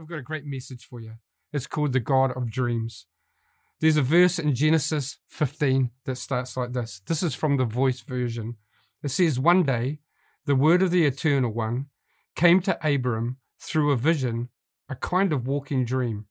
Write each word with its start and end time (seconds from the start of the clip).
I've 0.00 0.08
got 0.08 0.18
a 0.18 0.22
great 0.22 0.46
message 0.46 0.86
for 0.86 0.98
you. 0.98 1.12
It's 1.52 1.66
called 1.66 1.92
the 1.92 2.00
God 2.00 2.32
of 2.34 2.50
Dreams. 2.50 3.04
There's 3.80 3.98
a 3.98 4.02
verse 4.02 4.38
in 4.38 4.54
Genesis 4.54 5.18
15 5.28 5.90
that 6.06 6.16
starts 6.16 6.56
like 6.56 6.72
this. 6.72 7.02
This 7.06 7.22
is 7.22 7.34
from 7.34 7.58
the 7.58 7.66
voice 7.66 8.00
version. 8.00 8.56
It 9.02 9.10
says, 9.10 9.38
One 9.38 9.62
day, 9.62 9.98
the 10.46 10.56
word 10.56 10.80
of 10.80 10.90
the 10.90 11.04
Eternal 11.04 11.52
One 11.52 11.86
came 12.34 12.62
to 12.62 12.78
Abram 12.82 13.36
through 13.60 13.92
a 13.92 13.96
vision, 13.96 14.48
a 14.88 14.94
kind 14.94 15.34
of 15.34 15.46
walking 15.46 15.84
dream. 15.84 16.24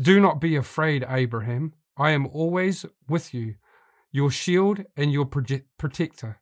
Do 0.00 0.18
not 0.18 0.40
be 0.40 0.56
afraid, 0.56 1.04
Abraham. 1.06 1.74
I 1.98 2.12
am 2.12 2.26
always 2.26 2.86
with 3.06 3.34
you, 3.34 3.56
your 4.10 4.30
shield 4.30 4.84
and 4.96 5.12
your 5.12 5.26
protector. 5.26 6.40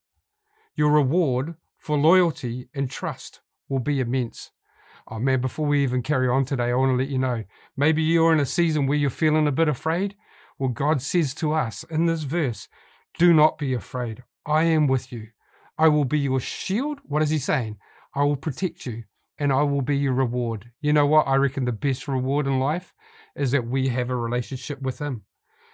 Your 0.76 0.92
reward 0.92 1.56
for 1.78 1.98
loyalty 1.98 2.68
and 2.72 2.88
trust 2.88 3.40
will 3.68 3.80
be 3.80 3.98
immense. 3.98 4.52
Oh 5.06 5.18
man, 5.18 5.40
before 5.40 5.66
we 5.66 5.82
even 5.82 6.02
carry 6.02 6.28
on 6.28 6.44
today, 6.44 6.70
I 6.70 6.74
want 6.74 6.92
to 6.92 6.96
let 6.96 7.08
you 7.08 7.18
know 7.18 7.44
maybe 7.76 8.02
you're 8.02 8.32
in 8.32 8.40
a 8.40 8.46
season 8.46 8.86
where 8.86 8.96
you're 8.96 9.10
feeling 9.10 9.46
a 9.46 9.52
bit 9.52 9.68
afraid. 9.68 10.16
Well, 10.58 10.70
God 10.70 11.02
says 11.02 11.34
to 11.34 11.52
us 11.52 11.84
in 11.90 12.06
this 12.06 12.22
verse, 12.22 12.68
do 13.18 13.34
not 13.34 13.58
be 13.58 13.74
afraid. 13.74 14.22
I 14.46 14.64
am 14.64 14.86
with 14.86 15.12
you. 15.12 15.28
I 15.78 15.88
will 15.88 16.04
be 16.04 16.18
your 16.18 16.40
shield. 16.40 17.00
What 17.04 17.22
is 17.22 17.30
he 17.30 17.38
saying? 17.38 17.76
I 18.14 18.24
will 18.24 18.36
protect 18.36 18.86
you 18.86 19.04
and 19.38 19.52
I 19.52 19.62
will 19.62 19.82
be 19.82 19.96
your 19.96 20.14
reward. 20.14 20.70
You 20.80 20.92
know 20.92 21.06
what? 21.06 21.26
I 21.26 21.36
reckon 21.36 21.64
the 21.64 21.72
best 21.72 22.08
reward 22.08 22.46
in 22.46 22.58
life 22.58 22.94
is 23.36 23.50
that 23.50 23.66
we 23.66 23.88
have 23.88 24.10
a 24.10 24.16
relationship 24.16 24.80
with 24.80 25.00
him. 25.00 25.22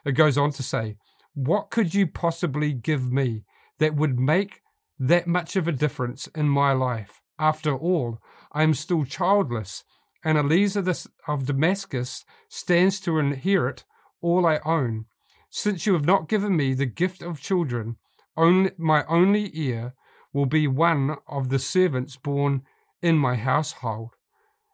It 0.05 0.13
goes 0.13 0.39
on 0.39 0.51
to 0.53 0.63
say, 0.63 0.97
What 1.35 1.71
could 1.71 1.95
you 1.95 2.07
possibly 2.07 2.73
give 2.73 3.13
me 3.13 3.45
that 3.79 3.95
would 3.95 4.19
make 4.19 4.63
that 4.99 5.27
much 5.27 5.57
of 5.57 5.69
a 5.69 5.73
difference 5.73 6.27
in 6.29 6.49
my 6.49 6.73
life? 6.73 7.21
After 7.41 7.75
all, 7.75 8.19
I 8.53 8.63
am 8.65 8.75
still 8.75 9.07
childless, 9.07 9.83
and 10.23 10.37
Eliezer 10.37 10.85
of 11.27 11.47
Damascus 11.47 12.27
stands 12.51 13.01
to 13.01 13.19
inherit 13.19 13.85
all 14.21 14.45
I 14.45 14.61
own. 14.67 15.07
Since 15.49 15.87
you 15.87 15.95
have 15.95 16.05
not 16.05 16.29
given 16.29 16.55
me 16.55 16.75
the 16.75 16.85
gift 16.85 17.23
of 17.23 17.41
children, 17.41 17.97
only, 18.37 18.73
my 18.77 19.07
only 19.07 19.51
heir 19.55 19.95
will 20.35 20.45
be 20.45 20.69
one 20.69 21.17
of 21.27 21.49
the 21.49 21.59
servants 21.59 22.17
born 22.17 22.63
in 23.01 23.17
my 23.17 23.37
household. 23.37 24.11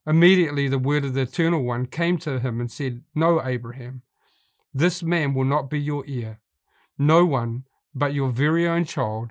Immediately 0.04 0.66
the 0.66 0.80
word 0.80 1.04
of 1.04 1.14
the 1.14 1.22
Eternal 1.22 1.62
One 1.62 1.86
came 1.86 2.18
to 2.18 2.40
him 2.40 2.60
and 2.60 2.70
said, 2.70 3.04
No, 3.14 3.40
Abraham, 3.46 4.02
this 4.74 5.04
man 5.04 5.34
will 5.34 5.44
not 5.44 5.70
be 5.70 5.80
your 5.80 6.04
heir. 6.08 6.40
No 6.98 7.24
one 7.24 7.64
but 7.94 8.12
your 8.12 8.30
very 8.30 8.66
own 8.66 8.84
child 8.84 9.30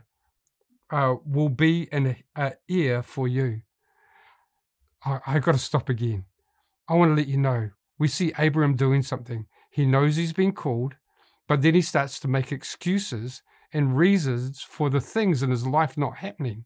uh, 0.92 1.16
will 1.26 1.50
be 1.50 1.88
an 1.92 2.16
uh, 2.36 2.52
ear 2.68 3.02
for 3.04 3.28
you. 3.28 3.62
I, 5.04 5.20
I 5.26 5.40
got 5.40 5.54
to 5.54 5.58
stop 5.58 5.90
again. 5.90 6.26
I 6.88 6.94
want 6.96 7.12
to 7.12 7.16
let 7.16 7.28
you 7.28 7.38
know 7.38 7.72
we 7.98 8.08
see 8.08 8.34
Abraham 8.38 8.76
doing 8.76 9.02
something. 9.02 9.48
He 9.72 9.86
knows 9.86 10.16
he's 10.16 10.34
been 10.34 10.52
called, 10.52 10.96
but 11.48 11.62
then 11.62 11.74
he 11.74 11.82
starts 11.82 12.20
to 12.20 12.28
make 12.28 12.52
excuses 12.52 13.42
and 13.74 13.98
reasons 13.98 14.62
for 14.62 14.90
the 14.90 15.02
things 15.02 15.44
in 15.44 15.50
his 15.50 15.66
life 15.66 15.98
not 15.98 16.18
happening. 16.18 16.66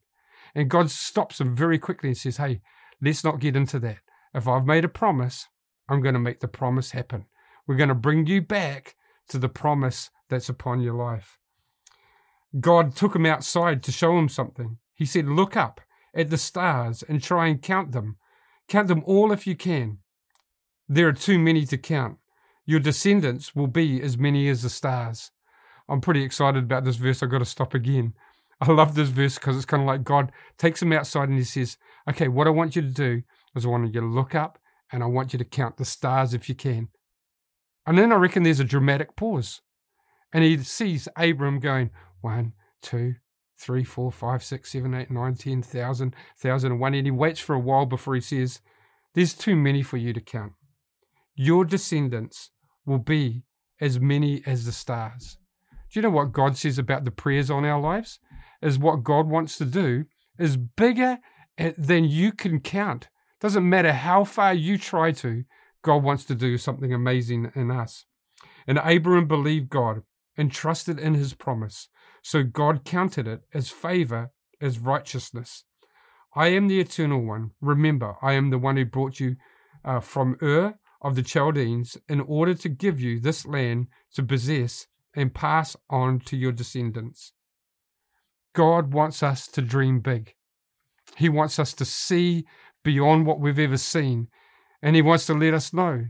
And 0.54 0.70
God 0.70 0.90
stops 0.90 1.40
him 1.40 1.54
very 1.54 1.78
quickly 1.78 2.10
and 2.10 2.18
says, 2.18 2.36
Hey, 2.36 2.60
let's 3.00 3.24
not 3.24 3.40
get 3.40 3.56
into 3.56 3.78
that. 3.80 3.98
If 4.34 4.48
I've 4.48 4.66
made 4.66 4.84
a 4.84 4.88
promise, 4.88 5.46
I'm 5.88 6.02
going 6.02 6.14
to 6.14 6.20
make 6.20 6.40
the 6.40 6.48
promise 6.48 6.92
happen. 6.92 7.26
We're 7.66 7.76
going 7.76 7.88
to 7.88 7.94
bring 7.94 8.26
you 8.26 8.42
back 8.42 8.96
to 9.28 9.38
the 9.38 9.48
promise 9.48 10.10
that's 10.28 10.48
upon 10.48 10.80
your 10.80 10.94
life. 10.94 11.39
God 12.58 12.96
took 12.96 13.14
him 13.14 13.26
outside 13.26 13.82
to 13.84 13.92
show 13.92 14.18
him 14.18 14.28
something. 14.28 14.78
He 14.94 15.04
said, 15.04 15.26
Look 15.26 15.56
up 15.56 15.80
at 16.14 16.30
the 16.30 16.38
stars 16.38 17.02
and 17.02 17.22
try 17.22 17.46
and 17.46 17.62
count 17.62 17.92
them. 17.92 18.16
Count 18.68 18.88
them 18.88 19.02
all 19.06 19.32
if 19.32 19.46
you 19.46 19.54
can. 19.54 19.98
There 20.88 21.06
are 21.06 21.12
too 21.12 21.38
many 21.38 21.64
to 21.66 21.78
count. 21.78 22.18
Your 22.66 22.80
descendants 22.80 23.54
will 23.54 23.68
be 23.68 24.02
as 24.02 24.18
many 24.18 24.48
as 24.48 24.62
the 24.62 24.70
stars. 24.70 25.30
I'm 25.88 26.00
pretty 26.00 26.22
excited 26.22 26.64
about 26.64 26.84
this 26.84 26.96
verse. 26.96 27.22
I've 27.22 27.30
got 27.30 27.38
to 27.38 27.44
stop 27.44 27.74
again. 27.74 28.14
I 28.60 28.72
love 28.72 28.94
this 28.94 29.08
verse 29.08 29.36
because 29.36 29.56
it's 29.56 29.64
kind 29.64 29.82
of 29.82 29.86
like 29.86 30.04
God 30.04 30.32
takes 30.58 30.82
him 30.82 30.92
outside 30.92 31.28
and 31.28 31.38
he 31.38 31.44
says, 31.44 31.76
Okay, 32.08 32.28
what 32.28 32.46
I 32.46 32.50
want 32.50 32.76
you 32.76 32.82
to 32.82 32.88
do 32.88 33.22
is 33.54 33.64
I 33.64 33.68
want 33.68 33.94
you 33.94 34.00
to 34.00 34.06
look 34.06 34.34
up 34.34 34.58
and 34.92 35.02
I 35.02 35.06
want 35.06 35.32
you 35.32 35.38
to 35.38 35.44
count 35.44 35.76
the 35.76 35.84
stars 35.84 36.34
if 36.34 36.48
you 36.48 36.54
can. 36.54 36.88
And 37.86 37.96
then 37.96 38.12
I 38.12 38.16
reckon 38.16 38.42
there's 38.42 38.60
a 38.60 38.64
dramatic 38.64 39.16
pause. 39.16 39.62
And 40.32 40.44
he 40.44 40.58
sees 40.58 41.08
Abram 41.16 41.58
going, 41.58 41.90
one, 42.20 42.52
two, 42.82 43.14
three, 43.58 43.84
four, 43.84 44.10
five, 44.10 44.42
six, 44.42 44.72
seven, 44.72 44.94
eight, 44.94 45.10
nine, 45.10 45.34
ten, 45.34 45.62
thousand, 45.62 46.14
thousand 46.38 46.72
and 46.72 46.80
one. 46.80 46.94
And 46.94 47.06
he 47.06 47.10
waits 47.10 47.40
for 47.40 47.54
a 47.54 47.60
while 47.60 47.86
before 47.86 48.14
he 48.14 48.20
says, 48.20 48.60
There's 49.14 49.34
too 49.34 49.56
many 49.56 49.82
for 49.82 49.96
you 49.96 50.12
to 50.12 50.20
count. 50.20 50.52
Your 51.34 51.64
descendants 51.64 52.50
will 52.86 52.98
be 52.98 53.44
as 53.80 54.00
many 54.00 54.42
as 54.46 54.66
the 54.66 54.72
stars. 54.72 55.38
Do 55.90 55.98
you 55.98 56.02
know 56.02 56.10
what 56.10 56.32
God 56.32 56.56
says 56.56 56.78
about 56.78 57.04
the 57.04 57.10
prayers 57.10 57.50
on 57.50 57.64
our 57.64 57.80
lives? 57.80 58.18
Is 58.62 58.78
what 58.78 59.04
God 59.04 59.26
wants 59.26 59.56
to 59.58 59.64
do 59.64 60.04
is 60.38 60.56
bigger 60.56 61.18
than 61.76 62.04
you 62.04 62.32
can 62.32 62.60
count. 62.60 63.08
Doesn't 63.40 63.68
matter 63.68 63.92
how 63.92 64.24
far 64.24 64.52
you 64.54 64.78
try 64.78 65.12
to, 65.12 65.44
God 65.82 66.02
wants 66.02 66.24
to 66.26 66.34
do 66.34 66.58
something 66.58 66.92
amazing 66.92 67.52
in 67.54 67.70
us. 67.70 68.04
And 68.66 68.78
Abraham 68.84 69.26
believed 69.26 69.70
God 69.70 70.02
and 70.36 70.52
trusted 70.52 70.98
in 70.98 71.14
his 71.14 71.34
promise. 71.34 71.88
So 72.22 72.42
God 72.42 72.84
counted 72.84 73.26
it 73.26 73.42
as 73.54 73.70
favor, 73.70 74.30
as 74.60 74.78
righteousness. 74.78 75.64
I 76.34 76.48
am 76.48 76.68
the 76.68 76.80
eternal 76.80 77.24
one. 77.24 77.52
Remember, 77.60 78.16
I 78.22 78.34
am 78.34 78.50
the 78.50 78.58
one 78.58 78.76
who 78.76 78.84
brought 78.84 79.18
you 79.18 79.36
uh, 79.84 80.00
from 80.00 80.36
Ur 80.42 80.74
of 81.02 81.16
the 81.16 81.22
Chaldeans 81.22 81.96
in 82.08 82.20
order 82.20 82.54
to 82.54 82.68
give 82.68 83.00
you 83.00 83.20
this 83.20 83.46
land 83.46 83.88
to 84.14 84.22
possess 84.22 84.86
and 85.14 85.34
pass 85.34 85.76
on 85.88 86.20
to 86.20 86.36
your 86.36 86.52
descendants. 86.52 87.32
God 88.52 88.92
wants 88.92 89.22
us 89.22 89.48
to 89.48 89.62
dream 89.62 90.00
big. 90.00 90.34
He 91.16 91.28
wants 91.28 91.58
us 91.58 91.72
to 91.74 91.84
see 91.84 92.44
beyond 92.84 93.26
what 93.26 93.40
we've 93.40 93.58
ever 93.58 93.76
seen. 93.76 94.28
And 94.82 94.94
He 94.94 95.02
wants 95.02 95.26
to 95.26 95.34
let 95.34 95.54
us 95.54 95.72
know 95.72 96.06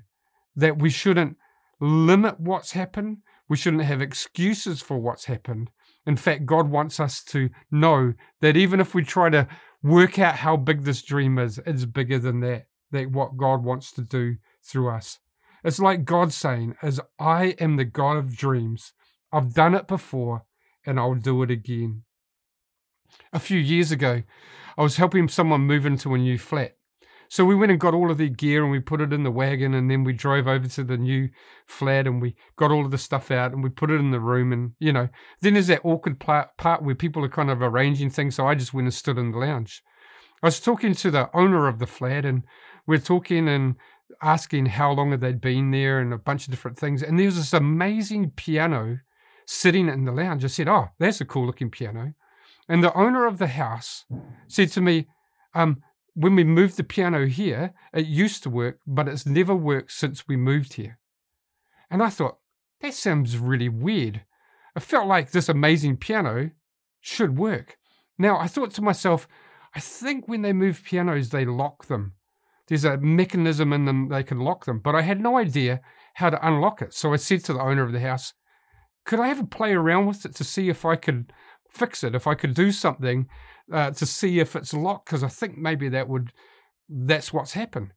that 0.56 0.78
we 0.78 0.90
shouldn't 0.90 1.36
limit 1.80 2.40
what's 2.40 2.72
happened. 2.72 3.18
We 3.48 3.56
shouldn't 3.56 3.84
have 3.84 4.02
excuses 4.02 4.82
for 4.82 4.98
what's 4.98 5.24
happened. 5.24 5.70
In 6.06 6.16
fact, 6.16 6.46
God 6.46 6.70
wants 6.70 6.98
us 6.98 7.22
to 7.24 7.50
know 7.70 8.14
that 8.40 8.56
even 8.56 8.80
if 8.80 8.94
we 8.94 9.02
try 9.02 9.28
to 9.30 9.46
work 9.82 10.18
out 10.18 10.36
how 10.36 10.56
big 10.56 10.82
this 10.82 11.02
dream 11.02 11.38
is, 11.38 11.58
it's 11.66 11.84
bigger 11.84 12.18
than 12.18 12.40
that, 12.40 12.66
that 12.90 13.10
what 13.10 13.36
God 13.36 13.62
wants 13.64 13.92
to 13.92 14.02
do 14.02 14.36
through 14.62 14.90
us. 14.90 15.18
It's 15.62 15.78
like 15.78 16.04
God 16.04 16.32
saying, 16.32 16.74
as 16.82 17.00
I 17.18 17.54
am 17.58 17.76
the 17.76 17.84
God 17.84 18.16
of 18.16 18.36
dreams, 18.36 18.92
I've 19.32 19.52
done 19.52 19.74
it 19.74 19.86
before 19.86 20.46
and 20.86 20.98
I'll 20.98 21.14
do 21.14 21.42
it 21.42 21.50
again. 21.50 22.04
A 23.32 23.38
few 23.38 23.58
years 23.58 23.92
ago, 23.92 24.22
I 24.78 24.82
was 24.82 24.96
helping 24.96 25.28
someone 25.28 25.62
move 25.62 25.84
into 25.84 26.14
a 26.14 26.18
new 26.18 26.38
flat. 26.38 26.76
So 27.30 27.44
we 27.44 27.54
went 27.54 27.70
and 27.70 27.80
got 27.80 27.94
all 27.94 28.10
of 28.10 28.18
their 28.18 28.26
gear 28.26 28.64
and 28.64 28.72
we 28.72 28.80
put 28.80 29.00
it 29.00 29.12
in 29.12 29.22
the 29.22 29.30
wagon 29.30 29.72
and 29.72 29.88
then 29.88 30.02
we 30.02 30.12
drove 30.12 30.48
over 30.48 30.66
to 30.66 30.82
the 30.82 30.96
new 30.96 31.28
flat 31.64 32.08
and 32.08 32.20
we 32.20 32.34
got 32.56 32.72
all 32.72 32.84
of 32.84 32.90
the 32.90 32.98
stuff 32.98 33.30
out 33.30 33.52
and 33.52 33.62
we 33.62 33.70
put 33.70 33.92
it 33.92 34.00
in 34.00 34.10
the 34.10 34.18
room 34.18 34.52
and 34.52 34.72
you 34.80 34.92
know 34.92 35.08
then 35.40 35.54
there's 35.54 35.68
that 35.68 35.84
awkward 35.84 36.18
part, 36.18 36.48
part 36.58 36.82
where 36.82 36.96
people 36.96 37.24
are 37.24 37.28
kind 37.28 37.48
of 37.48 37.62
arranging 37.62 38.10
things 38.10 38.34
so 38.34 38.48
I 38.48 38.56
just 38.56 38.74
went 38.74 38.86
and 38.86 38.94
stood 38.94 39.16
in 39.16 39.30
the 39.30 39.38
lounge. 39.38 39.80
I 40.42 40.48
was 40.48 40.58
talking 40.58 40.92
to 40.92 41.10
the 41.12 41.30
owner 41.32 41.68
of 41.68 41.78
the 41.78 41.86
flat 41.86 42.24
and 42.24 42.42
we're 42.84 42.98
talking 42.98 43.46
and 43.46 43.76
asking 44.20 44.66
how 44.66 44.90
long 44.90 45.12
had 45.12 45.20
they 45.20 45.32
been 45.32 45.70
there 45.70 46.00
and 46.00 46.12
a 46.12 46.18
bunch 46.18 46.48
of 46.48 46.50
different 46.50 46.80
things 46.80 47.00
and 47.00 47.16
there 47.16 47.26
was 47.26 47.36
this 47.36 47.52
amazing 47.52 48.32
piano 48.34 48.98
sitting 49.46 49.88
in 49.88 50.04
the 50.04 50.12
lounge. 50.12 50.44
I 50.44 50.48
said, 50.48 50.66
"Oh, 50.66 50.88
that's 50.98 51.20
a 51.20 51.24
cool 51.24 51.46
looking 51.46 51.70
piano." 51.70 52.12
And 52.68 52.82
the 52.82 52.92
owner 52.94 53.24
of 53.26 53.38
the 53.38 53.48
house 53.48 54.04
said 54.48 54.70
to 54.72 54.80
me, 54.80 55.06
um, 55.54 55.82
when 56.14 56.34
we 56.34 56.44
moved 56.44 56.76
the 56.76 56.84
piano 56.84 57.26
here, 57.26 57.72
it 57.92 58.06
used 58.06 58.42
to 58.42 58.50
work, 58.50 58.80
but 58.86 59.08
it's 59.08 59.26
never 59.26 59.54
worked 59.54 59.92
since 59.92 60.26
we 60.26 60.36
moved 60.36 60.74
here. 60.74 60.98
And 61.90 62.02
I 62.02 62.10
thought, 62.10 62.38
that 62.80 62.94
sounds 62.94 63.36
really 63.38 63.68
weird. 63.68 64.22
I 64.74 64.80
felt 64.80 65.06
like 65.06 65.30
this 65.30 65.48
amazing 65.48 65.96
piano 65.96 66.50
should 67.00 67.36
work. 67.36 67.76
Now, 68.18 68.38
I 68.38 68.46
thought 68.46 68.72
to 68.74 68.82
myself, 68.82 69.26
I 69.74 69.80
think 69.80 70.26
when 70.26 70.42
they 70.42 70.52
move 70.52 70.82
pianos, 70.84 71.30
they 71.30 71.44
lock 71.44 71.86
them. 71.86 72.14
There's 72.68 72.84
a 72.84 72.98
mechanism 72.98 73.72
in 73.72 73.84
them, 73.84 74.08
they 74.08 74.22
can 74.22 74.40
lock 74.40 74.64
them. 74.64 74.78
But 74.78 74.94
I 74.94 75.02
had 75.02 75.20
no 75.20 75.36
idea 75.36 75.80
how 76.14 76.30
to 76.30 76.46
unlock 76.46 76.82
it. 76.82 76.94
So 76.94 77.12
I 77.12 77.16
said 77.16 77.44
to 77.44 77.54
the 77.54 77.62
owner 77.62 77.82
of 77.82 77.92
the 77.92 78.00
house, 78.00 78.34
could 79.04 79.20
I 79.20 79.28
have 79.28 79.40
a 79.40 79.46
play 79.46 79.72
around 79.72 80.06
with 80.06 80.24
it 80.24 80.34
to 80.36 80.44
see 80.44 80.68
if 80.68 80.84
I 80.84 80.96
could 80.96 81.32
fix 81.68 82.04
it, 82.04 82.14
if 82.14 82.26
I 82.26 82.34
could 82.34 82.54
do 82.54 82.70
something 82.70 83.28
uh, 83.72 83.90
to 83.92 84.06
see 84.06 84.40
if 84.40 84.56
it's 84.56 84.74
locked 84.74 85.06
because 85.06 85.22
I 85.24 85.28
think 85.28 85.56
maybe 85.58 85.88
that 85.90 86.08
would 86.08 86.32
that's 86.88 87.32
what's 87.32 87.52
happened. 87.52 87.92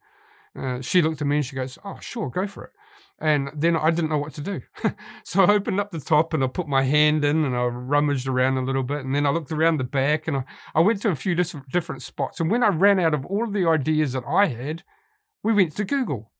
Uh, 0.57 0.81
she 0.81 1.01
looked 1.01 1.21
at 1.21 1.27
me 1.27 1.37
and 1.37 1.45
she 1.45 1.55
goes, 1.55 1.77
"Oh, 1.83 1.97
sure, 1.99 2.29
go 2.29 2.45
for 2.47 2.65
it." 2.65 2.71
And 3.19 3.49
then 3.55 3.75
I 3.75 3.89
didn't 3.91 4.09
know 4.09 4.17
what 4.17 4.33
to 4.35 4.41
do, 4.41 4.61
so 5.23 5.43
I 5.43 5.53
opened 5.53 5.79
up 5.79 5.91
the 5.91 5.99
top 5.99 6.33
and 6.33 6.43
I 6.43 6.47
put 6.47 6.67
my 6.67 6.83
hand 6.83 7.23
in 7.25 7.45
and 7.45 7.55
I 7.55 7.63
rummaged 7.65 8.27
around 8.27 8.57
a 8.57 8.61
little 8.63 8.83
bit, 8.83 9.05
and 9.05 9.15
then 9.15 9.25
I 9.25 9.29
looked 9.31 9.51
around 9.51 9.77
the 9.77 9.83
back 9.83 10.27
and 10.27 10.37
I, 10.37 10.43
I 10.75 10.81
went 10.81 11.01
to 11.03 11.09
a 11.09 11.15
few 11.15 11.33
different 11.35 11.69
different 11.69 12.01
spots. 12.01 12.39
And 12.39 12.51
when 12.51 12.63
I 12.63 12.67
ran 12.69 12.99
out 12.99 13.13
of 13.13 13.25
all 13.25 13.43
of 13.43 13.53
the 13.53 13.67
ideas 13.67 14.13
that 14.13 14.23
I 14.27 14.47
had, 14.47 14.83
We 15.43 15.53
went 15.53 15.75
to 15.75 15.83
Google. 15.85 16.31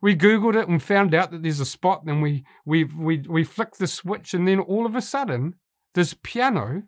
We 0.00 0.16
Googled 0.16 0.56
it 0.60 0.68
and 0.68 0.82
found 0.82 1.14
out 1.14 1.30
that 1.30 1.42
there's 1.42 1.60
a 1.60 1.64
spot, 1.64 2.02
and 2.06 2.20
we, 2.22 2.44
we, 2.66 2.84
we, 2.84 3.18
we 3.28 3.44
flicked 3.44 3.78
the 3.78 3.86
switch, 3.86 4.34
and 4.34 4.48
then 4.48 4.58
all 4.58 4.84
of 4.84 4.96
a 4.96 5.00
sudden, 5.00 5.54
this 5.94 6.14
piano 6.22 6.82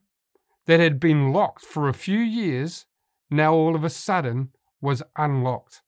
that 0.66 0.81
had 0.81 0.99
been 0.99 1.32
locked 1.32 1.64
for 1.64 1.88
a 1.88 1.94
few 1.94 2.19
years 2.19 2.87
now 3.31 3.52
all 3.52 3.75
of 3.75 3.84
a 3.84 3.90
sudden 3.90 4.50
was 4.81 5.02
unlocked. 5.16 5.82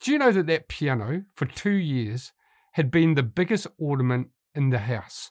Do 0.00 0.12
you 0.12 0.18
know 0.18 0.32
that 0.32 0.46
that 0.46 0.68
piano 0.68 1.24
for 1.34 1.46
two 1.46 1.70
years 1.70 2.32
had 2.72 2.90
been 2.90 3.14
the 3.14 3.22
biggest 3.22 3.66
ornament 3.78 4.28
in 4.54 4.70
the 4.70 4.80
house? 4.80 5.30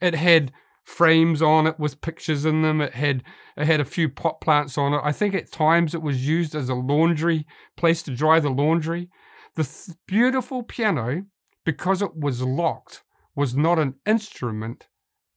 It 0.00 0.14
had 0.14 0.52
frames 0.84 1.40
on 1.40 1.66
it 1.66 1.78
with 1.78 2.00
pictures 2.00 2.44
in 2.44 2.62
them. 2.62 2.80
It 2.80 2.94
had 2.94 3.22
it 3.56 3.66
had 3.66 3.80
a 3.80 3.84
few 3.84 4.08
pot 4.08 4.40
plants 4.40 4.76
on 4.76 4.92
it. 4.94 5.00
I 5.02 5.12
think 5.12 5.34
at 5.34 5.52
times 5.52 5.94
it 5.94 6.02
was 6.02 6.26
used 6.26 6.54
as 6.54 6.68
a 6.68 6.74
laundry 6.74 7.46
place 7.76 8.02
to 8.04 8.14
dry 8.14 8.40
the 8.40 8.50
laundry. 8.50 9.08
The 9.56 9.64
th- 9.64 9.96
beautiful 10.06 10.62
piano, 10.62 11.24
because 11.64 12.02
it 12.02 12.16
was 12.16 12.42
locked, 12.42 13.02
was 13.34 13.54
not 13.54 13.78
an 13.78 13.94
instrument, 14.06 14.88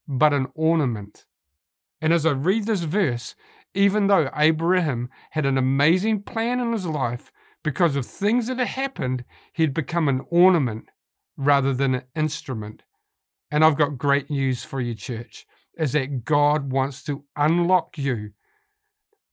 but 0.07 0.33
an 0.33 0.47
ornament. 0.55 1.25
And 2.03 2.11
as 2.11 2.25
I 2.25 2.31
read 2.31 2.65
this 2.65 2.81
verse, 2.81 3.33
even 3.73 4.07
though 4.07 4.29
Abraham 4.35 5.09
had 5.31 5.45
an 5.45 5.57
amazing 5.57 6.23
plan 6.23 6.59
in 6.59 6.73
his 6.73 6.85
life, 6.85 7.31
because 7.63 7.95
of 7.95 8.05
things 8.05 8.47
that 8.47 8.57
had 8.57 8.67
happened, 8.67 9.23
he'd 9.53 9.73
become 9.73 10.09
an 10.09 10.25
ornament 10.29 10.89
rather 11.37 11.73
than 11.73 11.95
an 11.95 12.03
instrument. 12.13 12.83
And 13.49 13.63
I've 13.63 13.77
got 13.77 13.97
great 13.97 14.29
news 14.29 14.65
for 14.65 14.81
you, 14.81 14.95
church, 14.95 15.47
is 15.77 15.93
that 15.93 16.25
God 16.25 16.73
wants 16.73 17.03
to 17.05 17.23
unlock 17.37 17.97
you. 17.97 18.31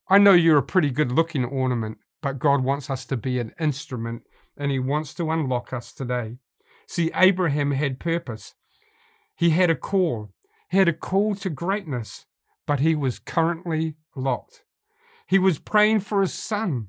I 0.07 0.17
know 0.17 0.31
you're 0.31 0.59
a 0.59 0.63
pretty 0.63 0.91
good 0.91 1.11
looking 1.11 1.43
ornament, 1.43 1.97
but 2.21 2.39
God 2.39 2.63
wants 2.63 2.89
us 2.89 3.03
to 3.07 3.17
be 3.17 3.37
an 3.37 3.51
instrument, 3.59 4.21
and 4.55 4.71
He 4.71 4.79
wants 4.79 5.13
to 5.15 5.29
unlock 5.29 5.73
us 5.73 5.91
today. 5.91 6.37
See, 6.87 7.11
Abraham 7.15 7.71
had 7.71 7.99
purpose, 7.99 8.55
he 9.35 9.49
had 9.49 9.69
a 9.69 9.75
call, 9.75 10.29
he 10.69 10.77
had 10.77 10.87
a 10.87 10.93
call 10.93 11.35
to 11.35 11.49
greatness, 11.49 12.27
but 12.65 12.79
he 12.79 12.95
was 12.95 13.19
currently 13.19 13.95
locked. 14.15 14.63
He 15.27 15.39
was 15.39 15.59
praying 15.59 16.01
for 16.01 16.21
his 16.21 16.33
son. 16.33 16.87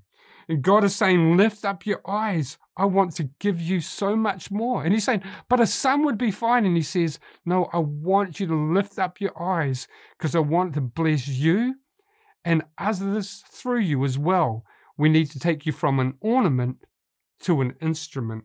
And 0.49 0.63
God 0.63 0.85
is 0.85 0.95
saying, 0.95 1.37
Lift 1.37 1.65
up 1.65 1.87
your 1.87 2.01
eyes. 2.07 2.59
I 2.77 2.87
want 2.87 3.15
to 3.17 3.31
give 3.39 3.61
you 3.61 3.81
so 3.81 4.17
much 4.17 4.51
more. 4.51 4.83
And 4.83 4.93
he's 4.93 5.05
saying, 5.05 5.23
But 5.49 5.61
a 5.61 5.67
son 5.67 6.05
would 6.05 6.19
be 6.19 6.31
fine. 6.31 6.67
And 6.67 6.77
he 6.77 6.83
says, 6.83 7.19
No, 7.45 7.69
I 7.73 7.79
want 7.79 8.41
you 8.41 8.47
to 8.49 8.55
lift 8.55 8.99
up 8.99 9.21
your 9.21 9.41
eyes 9.41 9.87
because 10.19 10.35
I 10.35 10.41
want 10.41 10.75
to 10.75 10.81
bless 10.81 11.29
you 11.29 11.77
and 12.45 12.65
others 12.79 13.45
through 13.49 13.81
you 13.81 14.05
as 14.05 14.19
well. 14.19 14.65
We 14.97 15.09
need 15.09 15.31
to 15.31 15.39
take 15.39 15.65
you 15.65 15.73
from 15.73 16.01
an 16.01 16.15
ornament 16.21 16.85
to 17.41 17.61
an 17.61 17.75
instrument. 17.81 18.45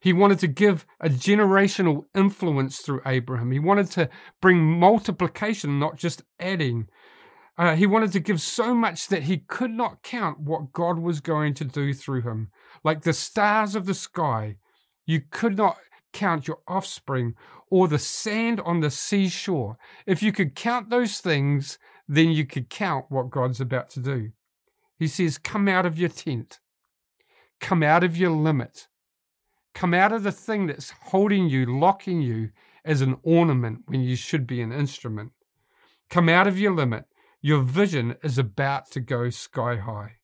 He 0.00 0.12
wanted 0.12 0.38
to 0.40 0.48
give 0.48 0.86
a 1.00 1.08
generational 1.08 2.04
influence 2.14 2.78
through 2.78 3.02
Abraham. 3.06 3.50
He 3.50 3.58
wanted 3.58 3.90
to 3.92 4.08
bring 4.40 4.58
multiplication, 4.58 5.78
not 5.78 5.96
just 5.96 6.22
adding. 6.38 6.88
Uh, 7.58 7.74
he 7.74 7.86
wanted 7.86 8.12
to 8.12 8.20
give 8.20 8.40
so 8.40 8.74
much 8.74 9.08
that 9.08 9.24
he 9.24 9.38
could 9.38 9.70
not 9.70 10.02
count 10.02 10.40
what 10.40 10.72
God 10.72 10.98
was 10.98 11.20
going 11.20 11.54
to 11.54 11.64
do 11.64 11.94
through 11.94 12.22
him. 12.22 12.50
Like 12.84 13.02
the 13.02 13.12
stars 13.12 13.74
of 13.74 13.86
the 13.86 13.94
sky, 13.94 14.56
you 15.06 15.22
could 15.30 15.56
not 15.56 15.78
count 16.12 16.48
your 16.48 16.58
offspring 16.68 17.34
or 17.70 17.88
the 17.88 17.98
sand 17.98 18.60
on 18.60 18.80
the 18.80 18.90
seashore. 18.90 19.78
If 20.06 20.22
you 20.22 20.32
could 20.32 20.54
count 20.54 20.90
those 20.90 21.18
things, 21.18 21.78
then 22.08 22.30
you 22.30 22.44
could 22.44 22.70
count 22.70 23.06
what 23.08 23.30
God's 23.30 23.60
about 23.60 23.90
to 23.90 24.00
do. 24.00 24.30
He 24.98 25.08
says, 25.08 25.38
Come 25.38 25.68
out 25.68 25.86
of 25.86 25.98
your 25.98 26.08
tent, 26.08 26.60
come 27.60 27.82
out 27.82 28.04
of 28.04 28.16
your 28.16 28.30
limit, 28.30 28.88
come 29.76 29.92
out 29.92 30.10
of 30.12 30.22
the 30.22 30.32
thing 30.32 30.66
that's 30.66 30.90
holding 30.90 31.48
you, 31.48 31.66
locking 31.66 32.22
you 32.22 32.50
as 32.84 33.02
an 33.02 33.16
ornament 33.22 33.82
when 33.86 34.00
you 34.00 34.16
should 34.16 34.46
be 34.46 34.62
an 34.62 34.72
instrument. 34.72 35.32
Come 36.08 36.28
out 36.28 36.46
of 36.46 36.58
your 36.58 36.72
limit 36.72 37.04
your 37.42 37.62
vision 37.62 38.16
is 38.24 38.38
about 38.38 38.90
to 38.90 38.98
go 38.98 39.30
sky 39.30 39.76
high. 39.76 40.16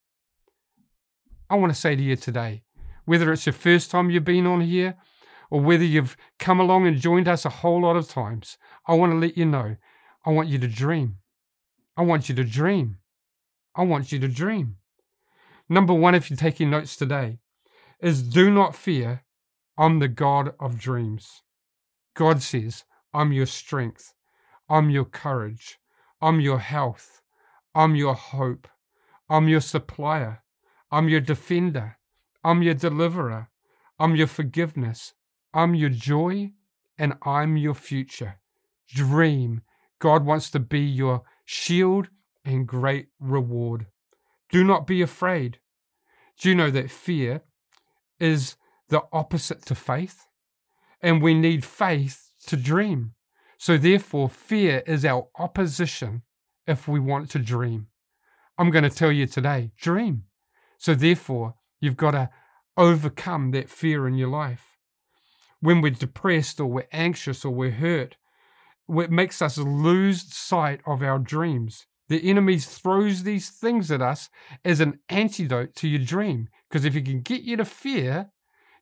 I 1.48 1.54
want 1.54 1.72
to 1.72 1.80
say 1.80 1.94
to 1.94 2.02
you 2.02 2.16
today, 2.16 2.64
whether 3.04 3.32
it's 3.32 3.46
your 3.46 3.52
first 3.52 3.92
time 3.92 4.10
you've 4.10 4.24
been 4.24 4.44
on 4.46 4.62
here 4.62 4.96
or 5.50 5.60
whether 5.60 5.84
you've 5.84 6.16
come 6.40 6.58
along 6.58 6.88
and 6.88 6.96
joined 6.96 7.28
us 7.28 7.44
a 7.44 7.50
whole 7.60 7.82
lot 7.82 7.94
of 7.94 8.08
times, 8.08 8.58
I 8.88 8.94
want 8.94 9.12
to 9.12 9.18
let 9.18 9.36
you 9.36 9.44
know 9.44 9.76
I 10.24 10.30
want 10.30 10.48
you 10.48 10.58
to 10.58 10.66
dream. 10.66 11.18
I 11.96 12.02
want 12.02 12.28
you 12.28 12.34
to 12.34 12.44
dream. 12.44 12.98
I 13.76 13.82
want 13.82 14.10
you 14.10 14.18
to 14.18 14.28
dream. 14.28 14.78
Number 15.68 15.94
one, 15.94 16.16
if 16.16 16.30
you're 16.30 16.36
taking 16.36 16.70
notes 16.70 16.96
today, 16.96 17.38
is 18.00 18.22
do 18.22 18.50
not 18.50 18.74
fear. 18.74 19.22
I'm 19.78 19.98
the 19.98 20.08
God 20.08 20.54
of 20.60 20.78
dreams. 20.78 21.42
God 22.14 22.42
says, 22.42 22.84
I'm 23.14 23.32
your 23.32 23.46
strength. 23.46 24.14
I'm 24.68 24.90
your 24.90 25.04
courage. 25.04 25.78
I'm 26.20 26.40
your 26.40 26.58
health. 26.58 27.22
I'm 27.74 27.94
your 27.94 28.14
hope. 28.14 28.68
I'm 29.28 29.48
your 29.48 29.60
supplier. 29.60 30.42
I'm 30.90 31.08
your 31.08 31.20
defender. 31.20 31.98
I'm 32.44 32.62
your 32.62 32.74
deliverer. 32.74 33.48
I'm 33.98 34.14
your 34.14 34.26
forgiveness. 34.26 35.14
I'm 35.54 35.74
your 35.74 35.90
joy 35.90 36.52
and 36.98 37.14
I'm 37.22 37.56
your 37.56 37.74
future. 37.74 38.38
Dream. 38.88 39.62
God 39.98 40.26
wants 40.26 40.50
to 40.50 40.58
be 40.60 40.80
your 40.80 41.22
shield 41.44 42.08
and 42.44 42.66
great 42.66 43.08
reward. 43.20 43.86
Do 44.50 44.64
not 44.64 44.86
be 44.86 45.00
afraid. 45.00 45.58
Do 46.38 46.48
you 46.48 46.54
know 46.54 46.70
that 46.70 46.90
fear 46.90 47.42
is 48.18 48.56
the 48.92 49.02
opposite 49.12 49.66
to 49.66 49.74
faith? 49.74 50.26
And 51.00 51.20
we 51.20 51.34
need 51.34 51.64
faith 51.64 52.30
to 52.46 52.56
dream. 52.56 53.14
So, 53.58 53.76
therefore, 53.76 54.28
fear 54.28 54.82
is 54.86 55.04
our 55.04 55.28
opposition 55.36 56.22
if 56.66 56.86
we 56.86 57.00
want 57.00 57.30
to 57.30 57.38
dream. 57.38 57.88
I'm 58.58 58.70
going 58.70 58.84
to 58.84 58.90
tell 58.90 59.10
you 59.10 59.26
today 59.26 59.72
dream. 59.76 60.24
So, 60.78 60.94
therefore, 60.94 61.54
you've 61.80 61.96
got 61.96 62.12
to 62.12 62.30
overcome 62.76 63.50
that 63.52 63.68
fear 63.68 64.06
in 64.06 64.14
your 64.14 64.28
life. 64.28 64.76
When 65.60 65.80
we're 65.80 65.90
depressed 65.90 66.60
or 66.60 66.66
we're 66.66 66.88
anxious 66.92 67.44
or 67.44 67.50
we're 67.50 67.70
hurt, 67.70 68.16
it 68.88 69.10
makes 69.10 69.40
us 69.40 69.58
lose 69.58 70.34
sight 70.34 70.80
of 70.86 71.02
our 71.02 71.18
dreams. 71.18 71.86
The 72.08 72.28
enemy 72.28 72.58
throws 72.58 73.22
these 73.22 73.48
things 73.48 73.90
at 73.90 74.02
us 74.02 74.28
as 74.64 74.80
an 74.80 74.98
antidote 75.08 75.74
to 75.76 75.88
your 75.88 76.04
dream. 76.04 76.48
Because 76.68 76.84
if 76.84 76.94
he 76.94 77.02
can 77.02 77.20
get 77.20 77.42
you 77.42 77.56
to 77.56 77.64
fear, 77.64 78.30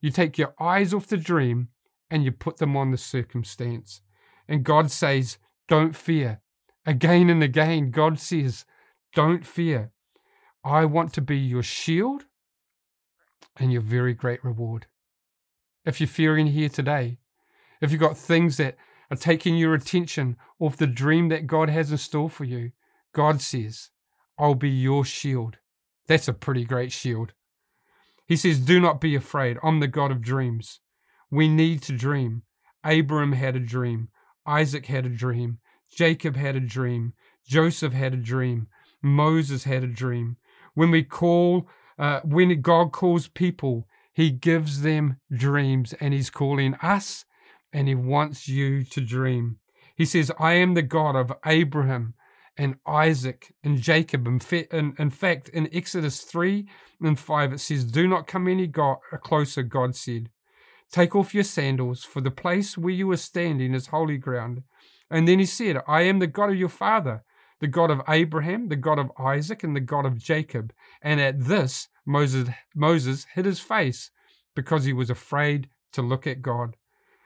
you 0.01 0.11
take 0.11 0.39
your 0.39 0.55
eyes 0.59 0.95
off 0.95 1.07
the 1.07 1.17
dream 1.17 1.69
and 2.11 2.25
you 2.25 2.33
put 2.33 2.57
them 2.57 2.77
on 2.77 2.91
the 2.91 2.99
circumstance. 2.99 4.03
And 4.49 4.65
God 4.65 4.91
says, 4.91 5.39
Don't 5.69 5.95
fear. 5.95 6.41
Again 6.87 7.31
and 7.31 7.43
again, 7.43 7.91
God 7.91 8.19
says, 8.19 8.65
Don't 9.15 9.47
fear. 9.47 9.93
I 10.65 10.85
want 10.85 11.13
to 11.15 11.21
be 11.21 11.39
your 11.39 11.63
shield 11.63 12.25
and 13.57 13.73
your 13.73 13.83
very 13.83 14.15
great 14.15 14.45
reward. 14.45 14.87
If 15.85 16.01
you're 16.01 16.09
fearing 16.09 16.49
here 16.49 16.69
today, 16.69 17.19
if 17.81 17.91
you've 17.91 18.01
got 18.01 18.17
things 18.17 18.57
that 18.59 18.77
are 19.11 19.17
taking 19.17 19.57
your 19.57 19.75
attention 19.75 20.37
off 20.59 20.77
the 20.77 20.87
dream 20.87 21.29
that 21.29 21.47
God 21.47 21.71
has 21.71 21.91
in 21.91 21.99
store 21.99 22.31
for 22.31 22.45
you, 22.45 22.73
God 23.13 23.41
says, 23.41 23.91
I'll 24.39 24.55
be 24.55 24.71
your 24.71 25.05
shield. 25.05 25.59
That's 26.07 26.29
a 26.29 26.33
pretty 26.33 26.65
great 26.65 26.93
shield. 26.93 27.33
He 28.31 28.37
says, 28.37 28.61
Do 28.61 28.79
not 28.79 29.01
be 29.01 29.17
afraid. 29.17 29.59
I'm 29.61 29.81
the 29.81 29.89
God 29.89 30.13
of 30.13 30.23
dreams. 30.23 30.79
We 31.33 31.49
need 31.49 31.83
to 31.83 31.93
dream. 31.93 32.45
Abram 32.85 33.33
had 33.33 33.57
a 33.57 33.59
dream. 33.59 34.09
Isaac 34.47 34.87
had 34.87 35.05
a 35.05 35.09
dream. 35.09 35.59
Jacob 35.93 36.37
had 36.37 36.55
a 36.55 36.61
dream. 36.61 37.15
Joseph 37.45 37.93
had 37.93 38.15
a 38.15 38.17
dream. 38.17 38.69
Moses 39.03 39.65
had 39.65 39.83
a 39.83 39.89
dream. 39.89 40.37
When 40.75 40.93
we 40.93 41.03
call, 41.03 41.69
uh, 41.99 42.21
when 42.23 42.61
God 42.61 42.93
calls 42.93 43.27
people, 43.27 43.89
He 44.13 44.31
gives 44.31 44.83
them 44.83 45.17
dreams, 45.33 45.93
and 45.95 46.15
He's 46.15 46.31
calling 46.31 46.77
us, 46.77 47.25
and 47.73 47.89
He 47.89 47.97
wants 47.97 48.47
you 48.47 48.85
to 48.85 49.01
dream. 49.01 49.59
He 49.97 50.05
says, 50.05 50.31
I 50.39 50.53
am 50.53 50.75
the 50.75 50.83
God 50.83 51.17
of 51.17 51.33
Abraham 51.45 52.15
and 52.61 52.77
Isaac 52.87 53.55
and 53.65 53.81
Jacob. 53.81 54.27
In, 54.27 54.39
in, 54.71 54.95
in 54.99 55.09
fact, 55.09 55.49
in 55.49 55.75
Exodus 55.75 56.21
3 56.21 56.69
and 57.01 57.19
5, 57.19 57.55
it 57.55 57.59
says, 57.59 57.85
Do 57.87 58.07
not 58.07 58.27
come 58.27 58.47
any 58.47 58.71
closer, 59.23 59.63
God 59.63 59.97
said. 59.97 60.29
Take 60.93 61.17
off 61.17 61.33
your 61.33 61.45
sandals, 61.45 62.05
for 62.05 62.21
the 62.21 62.31
place 62.31 62.77
where 62.77 62.93
you 62.93 63.11
are 63.13 63.17
standing 63.17 63.73
is 63.73 63.87
holy 63.87 64.19
ground. 64.19 64.63
And 65.11 65.27
then 65.27 65.39
he 65.39 65.47
said, 65.47 65.81
I 65.89 66.03
am 66.03 66.19
the 66.19 66.27
God 66.27 66.51
of 66.51 66.57
your 66.57 66.69
father, 66.69 67.25
the 67.61 67.67
God 67.67 67.91
of 67.91 68.03
Abraham, 68.07 68.69
the 68.69 68.77
God 68.77 68.99
of 68.99 69.11
Isaac, 69.19 69.65
and 69.65 69.75
the 69.75 69.81
God 69.81 70.05
of 70.05 70.19
Jacob. 70.19 70.75
And 71.01 71.19
at 71.19 71.41
this, 71.41 71.89
Moses, 72.05 72.51
Moses 72.75 73.27
hid 73.35 73.47
his 73.47 73.61
face 73.61 74.11
because 74.55 74.85
he 74.85 74.93
was 74.93 75.09
afraid 75.09 75.71
to 75.93 76.03
look 76.03 76.27
at 76.27 76.43
God. 76.43 76.77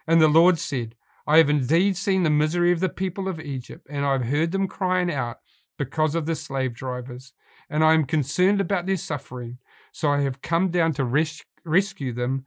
And 0.06 0.20
the 0.20 0.28
Lord 0.28 0.60
said, 0.60 0.94
I 1.26 1.38
have 1.38 1.48
indeed 1.48 1.96
seen 1.96 2.22
the 2.22 2.30
misery 2.30 2.70
of 2.72 2.80
the 2.80 2.88
people 2.88 3.28
of 3.28 3.40
Egypt, 3.40 3.86
and 3.90 4.04
I 4.04 4.12
have 4.12 4.26
heard 4.26 4.52
them 4.52 4.68
crying 4.68 5.10
out 5.10 5.38
because 5.78 6.14
of 6.14 6.26
the 6.26 6.34
slave 6.34 6.74
drivers, 6.74 7.32
and 7.70 7.82
I 7.82 7.94
am 7.94 8.04
concerned 8.04 8.60
about 8.60 8.86
their 8.86 8.96
suffering. 8.96 9.58
So 9.92 10.10
I 10.10 10.20
have 10.20 10.42
come 10.42 10.70
down 10.70 10.92
to 10.94 11.04
res- 11.04 11.44
rescue 11.64 12.12
them 12.12 12.44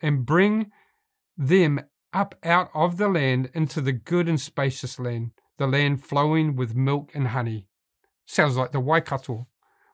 and 0.00 0.26
bring 0.26 0.70
them 1.36 1.80
up 2.12 2.34
out 2.42 2.70
of 2.74 2.96
the 2.96 3.08
land 3.08 3.50
into 3.54 3.80
the 3.80 3.92
good 3.92 4.28
and 4.28 4.40
spacious 4.40 4.98
land, 4.98 5.30
the 5.56 5.66
land 5.66 6.04
flowing 6.04 6.56
with 6.56 6.74
milk 6.74 7.10
and 7.14 7.28
honey. 7.28 7.66
Sounds 8.26 8.56
like 8.56 8.72
the 8.72 8.80
Waikato. 8.80 9.46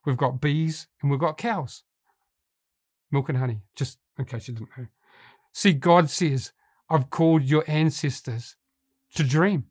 We've 0.04 0.16
got 0.16 0.40
bees 0.40 0.88
and 1.00 1.10
we've 1.10 1.20
got 1.20 1.38
cows. 1.38 1.82
Milk 3.10 3.28
and 3.28 3.38
honey, 3.38 3.60
just 3.76 3.98
in 4.18 4.24
case 4.24 4.48
you 4.48 4.54
didn't 4.54 4.70
know. 4.76 4.86
See, 5.52 5.72
God 5.72 6.10
says, 6.10 6.52
I've 6.90 7.10
called 7.10 7.44
your 7.44 7.64
ancestors 7.66 8.56
to 9.14 9.24
dream, 9.24 9.66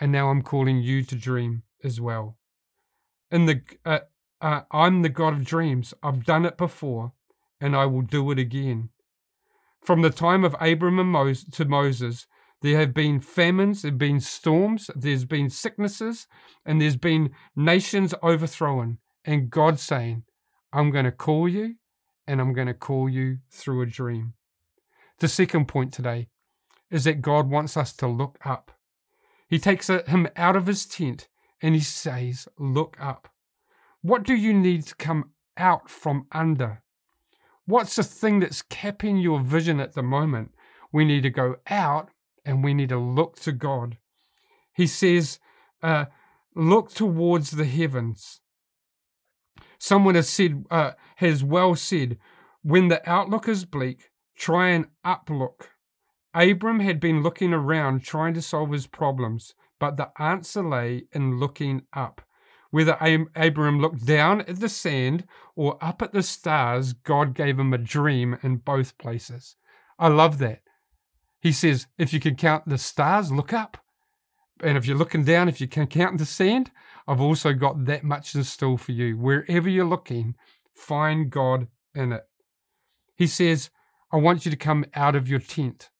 and 0.00 0.10
now 0.10 0.30
I'm 0.30 0.42
calling 0.42 0.82
you 0.82 1.02
to 1.04 1.16
dream 1.16 1.62
as 1.82 2.00
well. 2.00 2.38
In 3.30 3.46
the, 3.46 3.62
uh, 3.84 4.00
uh, 4.40 4.62
I'm 4.70 5.02
the 5.02 5.08
God 5.08 5.34
of 5.34 5.44
dreams. 5.44 5.94
I've 6.02 6.24
done 6.24 6.44
it 6.44 6.56
before, 6.56 7.12
and 7.60 7.76
I 7.76 7.86
will 7.86 8.02
do 8.02 8.30
it 8.30 8.38
again. 8.38 8.90
From 9.82 10.02
the 10.02 10.10
time 10.10 10.44
of 10.44 10.56
Abram 10.60 10.98
and 10.98 11.10
Moses 11.10 11.44
to 11.52 11.64
Moses, 11.64 12.26
there 12.62 12.78
have 12.78 12.94
been 12.94 13.20
famines, 13.20 13.82
there 13.82 13.90
have 13.90 13.98
been 13.98 14.20
storms, 14.20 14.90
there's 14.96 15.26
been 15.26 15.50
sicknesses, 15.50 16.26
and 16.64 16.80
there's 16.80 16.96
been 16.96 17.30
nations 17.54 18.14
overthrown. 18.22 18.98
And 19.24 19.50
God 19.50 19.78
saying, 19.78 20.24
I'm 20.72 20.90
going 20.90 21.04
to 21.04 21.12
call 21.12 21.48
you, 21.48 21.76
and 22.26 22.40
I'm 22.40 22.54
going 22.54 22.66
to 22.66 22.74
call 22.74 23.08
you 23.08 23.38
through 23.50 23.82
a 23.82 23.86
dream. 23.86 24.34
The 25.18 25.28
second 25.28 25.68
point 25.68 25.92
today 25.92 26.28
is 26.90 27.04
that 27.04 27.22
God 27.22 27.48
wants 27.48 27.76
us 27.76 27.92
to 27.94 28.06
look 28.06 28.38
up. 28.44 28.72
He 29.48 29.58
takes 29.58 29.88
him 29.88 30.28
out 30.36 30.56
of 30.56 30.66
his 30.66 30.86
tent 30.86 31.28
and 31.62 31.74
he 31.74 31.80
says, 31.80 32.48
Look 32.58 32.96
up. 33.00 33.28
What 34.02 34.24
do 34.24 34.34
you 34.34 34.52
need 34.52 34.86
to 34.86 34.94
come 34.96 35.30
out 35.56 35.88
from 35.88 36.26
under? 36.32 36.82
What's 37.66 37.96
the 37.96 38.02
thing 38.02 38.40
that's 38.40 38.62
capping 38.62 39.16
your 39.18 39.40
vision 39.40 39.80
at 39.80 39.94
the 39.94 40.02
moment? 40.02 40.52
We 40.92 41.04
need 41.04 41.22
to 41.22 41.30
go 41.30 41.56
out 41.68 42.10
and 42.44 42.62
we 42.62 42.74
need 42.74 42.90
to 42.90 42.98
look 42.98 43.36
to 43.40 43.52
God. 43.52 43.98
He 44.74 44.86
says, 44.86 45.38
uh, 45.82 46.06
Look 46.54 46.92
towards 46.92 47.50
the 47.52 47.64
heavens. 47.64 48.40
Someone 49.78 50.14
has 50.14 50.28
said, 50.28 50.64
uh, 50.70 50.92
has 51.16 51.42
well 51.42 51.74
said, 51.74 52.18
when 52.62 52.88
the 52.88 53.08
outlook 53.08 53.48
is 53.48 53.64
bleak, 53.64 54.10
try 54.36 54.70
and 54.70 54.86
uplook. 55.04 55.68
Abram 56.34 56.80
had 56.80 56.98
been 56.98 57.22
looking 57.22 57.52
around 57.52 58.02
trying 58.02 58.34
to 58.34 58.42
solve 58.42 58.72
his 58.72 58.86
problems, 58.86 59.54
but 59.78 59.96
the 59.96 60.10
answer 60.20 60.62
lay 60.62 61.04
in 61.12 61.38
looking 61.38 61.82
up. 61.92 62.20
Whether 62.70 62.98
Abram 63.36 63.80
looked 63.80 64.04
down 64.04 64.40
at 64.42 64.58
the 64.58 64.68
sand 64.68 65.26
or 65.54 65.78
up 65.80 66.02
at 66.02 66.12
the 66.12 66.24
stars, 66.24 66.92
God 66.92 67.34
gave 67.34 67.58
him 67.58 67.72
a 67.72 67.78
dream 67.78 68.36
in 68.42 68.56
both 68.56 68.98
places. 68.98 69.54
I 69.96 70.08
love 70.08 70.38
that. 70.38 70.62
He 71.40 71.52
says, 71.52 71.86
if 71.98 72.12
you 72.12 72.18
can 72.18 72.34
count 72.34 72.66
the 72.66 72.78
stars, 72.78 73.30
look 73.30 73.52
up. 73.52 73.76
And 74.60 74.76
if 74.76 74.86
you're 74.86 74.96
looking 74.96 75.24
down, 75.24 75.48
if 75.48 75.60
you 75.60 75.68
can 75.68 75.86
count 75.86 76.18
the 76.18 76.26
sand, 76.26 76.72
I've 77.06 77.20
also 77.20 77.52
got 77.52 77.84
that 77.84 78.02
much 78.02 78.34
in 78.34 78.42
store 78.42 78.78
for 78.78 78.92
you. 78.92 79.16
Wherever 79.16 79.68
you're 79.68 79.84
looking, 79.84 80.34
find 80.74 81.30
God 81.30 81.68
in 81.94 82.12
it. 82.12 82.24
He 83.14 83.28
says, 83.28 83.70
I 84.14 84.18
want 84.18 84.44
you 84.44 84.50
to 84.52 84.56
come 84.56 84.84
out 84.94 85.16
of 85.16 85.28
your 85.28 85.40
tent. 85.40 85.90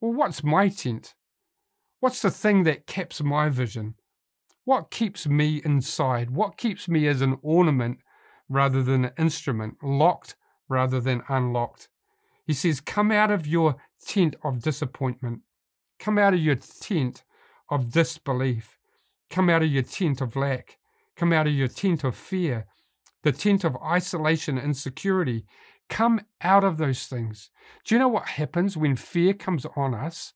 Well, 0.00 0.12
what's 0.12 0.42
my 0.42 0.68
tent? 0.68 1.14
What's 2.00 2.20
the 2.20 2.32
thing 2.32 2.64
that 2.64 2.88
caps 2.88 3.22
my 3.22 3.48
vision? 3.48 3.94
What 4.64 4.90
keeps 4.90 5.28
me 5.28 5.62
inside? 5.64 6.30
What 6.30 6.56
keeps 6.56 6.88
me 6.88 7.06
as 7.06 7.20
an 7.20 7.38
ornament 7.42 7.98
rather 8.48 8.82
than 8.82 9.04
an 9.04 9.12
instrument, 9.16 9.76
locked 9.84 10.34
rather 10.68 10.98
than 10.98 11.22
unlocked? 11.28 11.88
He 12.44 12.54
says, 12.54 12.80
Come 12.80 13.12
out 13.12 13.30
of 13.30 13.46
your 13.46 13.76
tent 14.04 14.34
of 14.42 14.60
disappointment. 14.60 15.42
Come 16.00 16.18
out 16.18 16.34
of 16.34 16.40
your 16.40 16.56
tent 16.56 17.22
of 17.70 17.92
disbelief. 17.92 18.80
Come 19.30 19.48
out 19.48 19.62
of 19.62 19.70
your 19.70 19.84
tent 19.84 20.20
of 20.20 20.34
lack. 20.34 20.76
Come 21.14 21.32
out 21.32 21.46
of 21.46 21.52
your 21.52 21.68
tent 21.68 22.02
of 22.02 22.16
fear, 22.16 22.66
the 23.22 23.30
tent 23.30 23.62
of 23.62 23.76
isolation 23.76 24.58
and 24.58 24.66
insecurity. 24.66 25.44
Come 25.88 26.22
out 26.40 26.64
of 26.64 26.78
those 26.78 27.06
things. 27.06 27.50
Do 27.84 27.94
you 27.94 27.98
know 27.98 28.08
what 28.08 28.28
happens 28.28 28.76
when 28.76 28.96
fear 28.96 29.34
comes 29.34 29.66
on 29.76 29.94
us? 29.94 30.32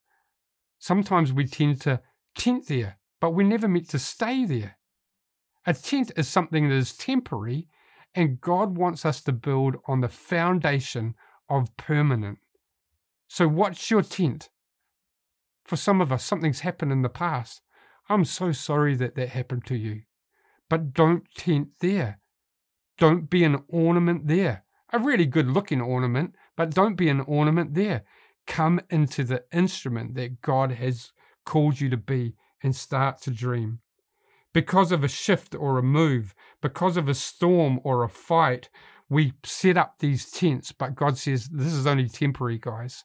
Sometimes 0.78 1.32
we 1.32 1.46
tend 1.46 1.80
to 1.82 2.00
tent 2.34 2.68
there 2.68 2.98
but 3.20 3.30
we're 3.30 3.46
never 3.46 3.68
meant 3.68 3.88
to 3.90 3.98
stay 3.98 4.44
there. 4.44 4.78
A 5.66 5.74
tent 5.74 6.12
is 6.16 6.28
something 6.28 6.68
that 6.68 6.74
is 6.74 6.96
temporary, 6.96 7.68
and 8.14 8.40
God 8.40 8.76
wants 8.76 9.04
us 9.04 9.22
to 9.22 9.32
build 9.32 9.76
on 9.86 10.00
the 10.00 10.08
foundation 10.08 11.14
of 11.48 11.76
permanent. 11.76 12.38
So, 13.26 13.48
what's 13.48 13.90
your 13.90 14.02
tent? 14.02 14.50
For 15.64 15.76
some 15.76 16.00
of 16.00 16.10
us, 16.10 16.24
something's 16.24 16.60
happened 16.60 16.92
in 16.92 17.02
the 17.02 17.08
past. 17.08 17.60
I'm 18.08 18.24
so 18.24 18.52
sorry 18.52 18.94
that 18.96 19.16
that 19.16 19.30
happened 19.30 19.66
to 19.66 19.76
you. 19.76 20.02
But 20.70 20.94
don't 20.94 21.24
tent 21.34 21.68
there. 21.80 22.20
Don't 22.96 23.28
be 23.28 23.44
an 23.44 23.62
ornament 23.68 24.28
there. 24.28 24.64
A 24.92 24.98
really 24.98 25.26
good 25.26 25.48
looking 25.48 25.80
ornament, 25.80 26.34
but 26.56 26.74
don't 26.74 26.96
be 26.96 27.08
an 27.08 27.20
ornament 27.20 27.74
there. 27.74 28.04
Come 28.46 28.80
into 28.90 29.24
the 29.24 29.44
instrument 29.52 30.14
that 30.14 30.40
God 30.40 30.72
has 30.72 31.12
called 31.44 31.80
you 31.80 31.90
to 31.90 31.96
be 31.96 32.34
and 32.62 32.74
start 32.74 33.20
to 33.22 33.30
dream. 33.30 33.80
Because 34.54 34.90
of 34.90 35.04
a 35.04 35.08
shift 35.08 35.54
or 35.54 35.78
a 35.78 35.82
move, 35.82 36.34
because 36.62 36.96
of 36.96 37.08
a 37.08 37.14
storm 37.14 37.80
or 37.84 38.02
a 38.02 38.08
fight, 38.08 38.70
we 39.10 39.34
set 39.44 39.76
up 39.76 39.98
these 39.98 40.30
tents, 40.30 40.72
but 40.72 40.94
God 40.94 41.18
says 41.18 41.48
this 41.48 41.72
is 41.72 41.86
only 41.86 42.08
temporary, 42.08 42.58
guys. 42.58 43.04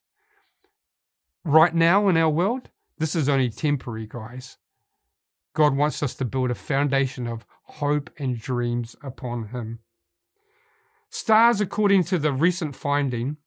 Right 1.46 1.76
now 1.76 2.08
in 2.08 2.18
our 2.18 2.30
world, 2.30 2.70
this 2.98 3.16
is 3.16 3.28
only 3.28 3.50
temporary, 3.50 4.08
guys. 4.08 4.58
God 5.54 5.76
wants 5.76 6.02
us 6.02 6.16
to 6.16 6.26
build 6.26 6.52
a 6.52 6.56
foundation 6.56 7.28
of 7.28 7.46
hope 7.64 8.10
and 8.18 8.40
dreams 8.40 8.96
upon 9.04 9.50
Him. 9.50 9.80
Stars, 11.14 11.62
according 11.62 12.04
to 12.04 12.18
the 12.18 12.34
recent 12.34 12.76
finding, 12.76 13.38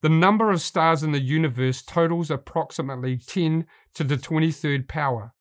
the 0.00 0.08
number 0.08 0.50
of 0.50 0.62
stars 0.62 1.02
in 1.02 1.12
the 1.12 1.20
universe 1.20 1.82
totals 1.82 2.30
approximately 2.30 3.18
10 3.18 3.66
to 3.92 4.04
the 4.04 4.16
23rd 4.16 4.88
power, 4.88 5.34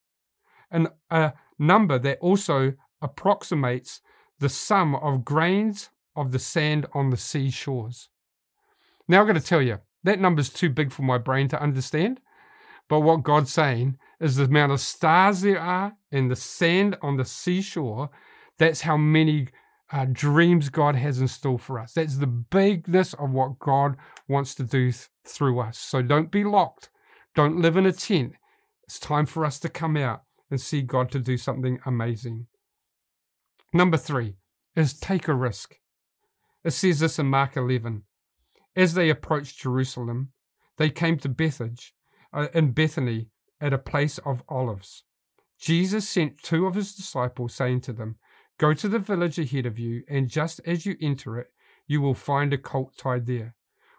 and 0.69 0.89
a 1.09 1.31
number 1.57 1.97
that 1.97 2.19
also 2.19 2.73
approximates 3.01 4.01
the 4.39 4.49
sum 4.49 4.93
of 4.95 5.23
grains 5.23 5.89
of 6.17 6.33
the 6.33 6.37
sand 6.37 6.85
on 6.93 7.11
the 7.11 7.17
seashores. 7.17 8.09
Now 9.07 9.21
I'm 9.21 9.27
going 9.27 9.39
to 9.39 9.41
tell 9.41 9.61
you, 9.61 9.79
that 10.03 10.19
number's 10.19 10.49
too 10.49 10.69
big 10.69 10.91
for 10.91 11.03
my 11.03 11.17
brain 11.17 11.47
to 11.47 11.61
understand. 11.61 12.19
But 12.89 12.99
what 12.99 13.23
God's 13.23 13.53
saying 13.53 13.97
is 14.19 14.35
the 14.35 14.43
amount 14.43 14.73
of 14.73 14.81
stars 14.81 15.39
there 15.39 15.61
are 15.61 15.95
in 16.11 16.27
the 16.27 16.35
sand 16.35 16.97
on 17.01 17.15
the 17.15 17.23
seashore, 17.23 18.09
that's 18.57 18.81
how 18.81 18.97
many 18.97 19.47
uh, 19.93 20.05
dreams 20.11 20.69
God 20.69 20.95
has 20.95 21.21
in 21.21 21.27
store 21.27 21.59
for 21.59 21.79
us. 21.79 21.93
That's 21.93 22.17
the 22.17 22.27
bigness 22.27 23.13
of 23.13 23.29
what 23.29 23.59
God 23.59 23.95
wants 24.27 24.55
to 24.55 24.63
do 24.63 24.91
th- 24.91 25.07
through 25.25 25.59
us. 25.59 25.77
So 25.77 26.01
don't 26.01 26.31
be 26.31 26.43
locked. 26.43 26.89
Don't 27.35 27.61
live 27.61 27.77
in 27.77 27.85
a 27.85 27.91
tent. 27.91 28.33
It's 28.85 28.99
time 28.99 29.27
for 29.27 29.45
us 29.45 29.59
to 29.59 29.69
come 29.69 29.95
out 29.95 30.23
and 30.49 30.59
see 30.59 30.81
God 30.81 31.11
to 31.11 31.19
do 31.19 31.37
something 31.37 31.79
amazing. 31.85 32.47
Number 33.71 33.97
three 33.97 34.35
is 34.75 34.99
take 34.99 35.27
a 35.27 35.33
risk. 35.35 35.75
It 36.63 36.71
says 36.71 36.99
this 36.99 37.19
in 37.19 37.27
Mark 37.27 37.55
11. 37.55 38.03
As 38.75 38.95
they 38.95 39.11
approached 39.11 39.59
Jerusalem, 39.59 40.31
they 40.77 40.89
came 40.89 41.19
to 41.19 41.29
Bethphage 41.29 41.93
uh, 42.33 42.47
in 42.55 42.71
Bethany 42.71 43.27
at 43.61 43.73
a 43.73 43.77
place 43.77 44.17
of 44.19 44.43
olives. 44.49 45.03
Jesus 45.59 46.09
sent 46.09 46.41
two 46.41 46.65
of 46.65 46.73
his 46.73 46.95
disciples, 46.95 47.53
saying 47.53 47.81
to 47.81 47.93
them, 47.93 48.15
Go 48.57 48.73
to 48.73 48.87
the 48.87 48.99
village 48.99 49.39
ahead 49.39 49.65
of 49.65 49.79
you, 49.79 50.03
and 50.07 50.29
just 50.29 50.61
as 50.65 50.85
you 50.85 50.95
enter 51.01 51.39
it, 51.39 51.47
you 51.87 52.01
will 52.01 52.13
find 52.13 52.53
a 52.53 52.57
colt 52.57 52.93
tied 52.97 53.25
there, 53.25 53.55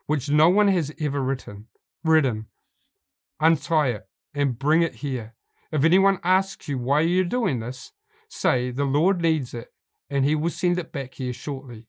which 0.07 0.31
no 0.31 0.49
one 0.49 0.69
has 0.69 0.93
ever 1.01 1.23
ridden. 1.23 1.67
ridden. 2.03 2.47
Untie 3.41 3.89
it 3.89 4.09
and 4.33 4.59
bring 4.59 4.83
it 4.83 4.97
here. 4.97 5.35
If 5.73 5.85
anyone 5.85 6.21
asks 6.23 6.69
you 6.69 6.79
why 6.79 7.01
you're 7.01 7.25
doing 7.25 7.61
this, 7.61 7.93
say, 8.29 8.71
The 8.71 8.85
Lord 8.85 9.21
needs 9.21 9.55
it, 9.55 9.73
and 10.09 10.25
he 10.25 10.35
will 10.35 10.51
send 10.51 10.79
it 10.79 10.93
back 10.93 11.15
here 11.15 11.33
shortly. 11.33 11.87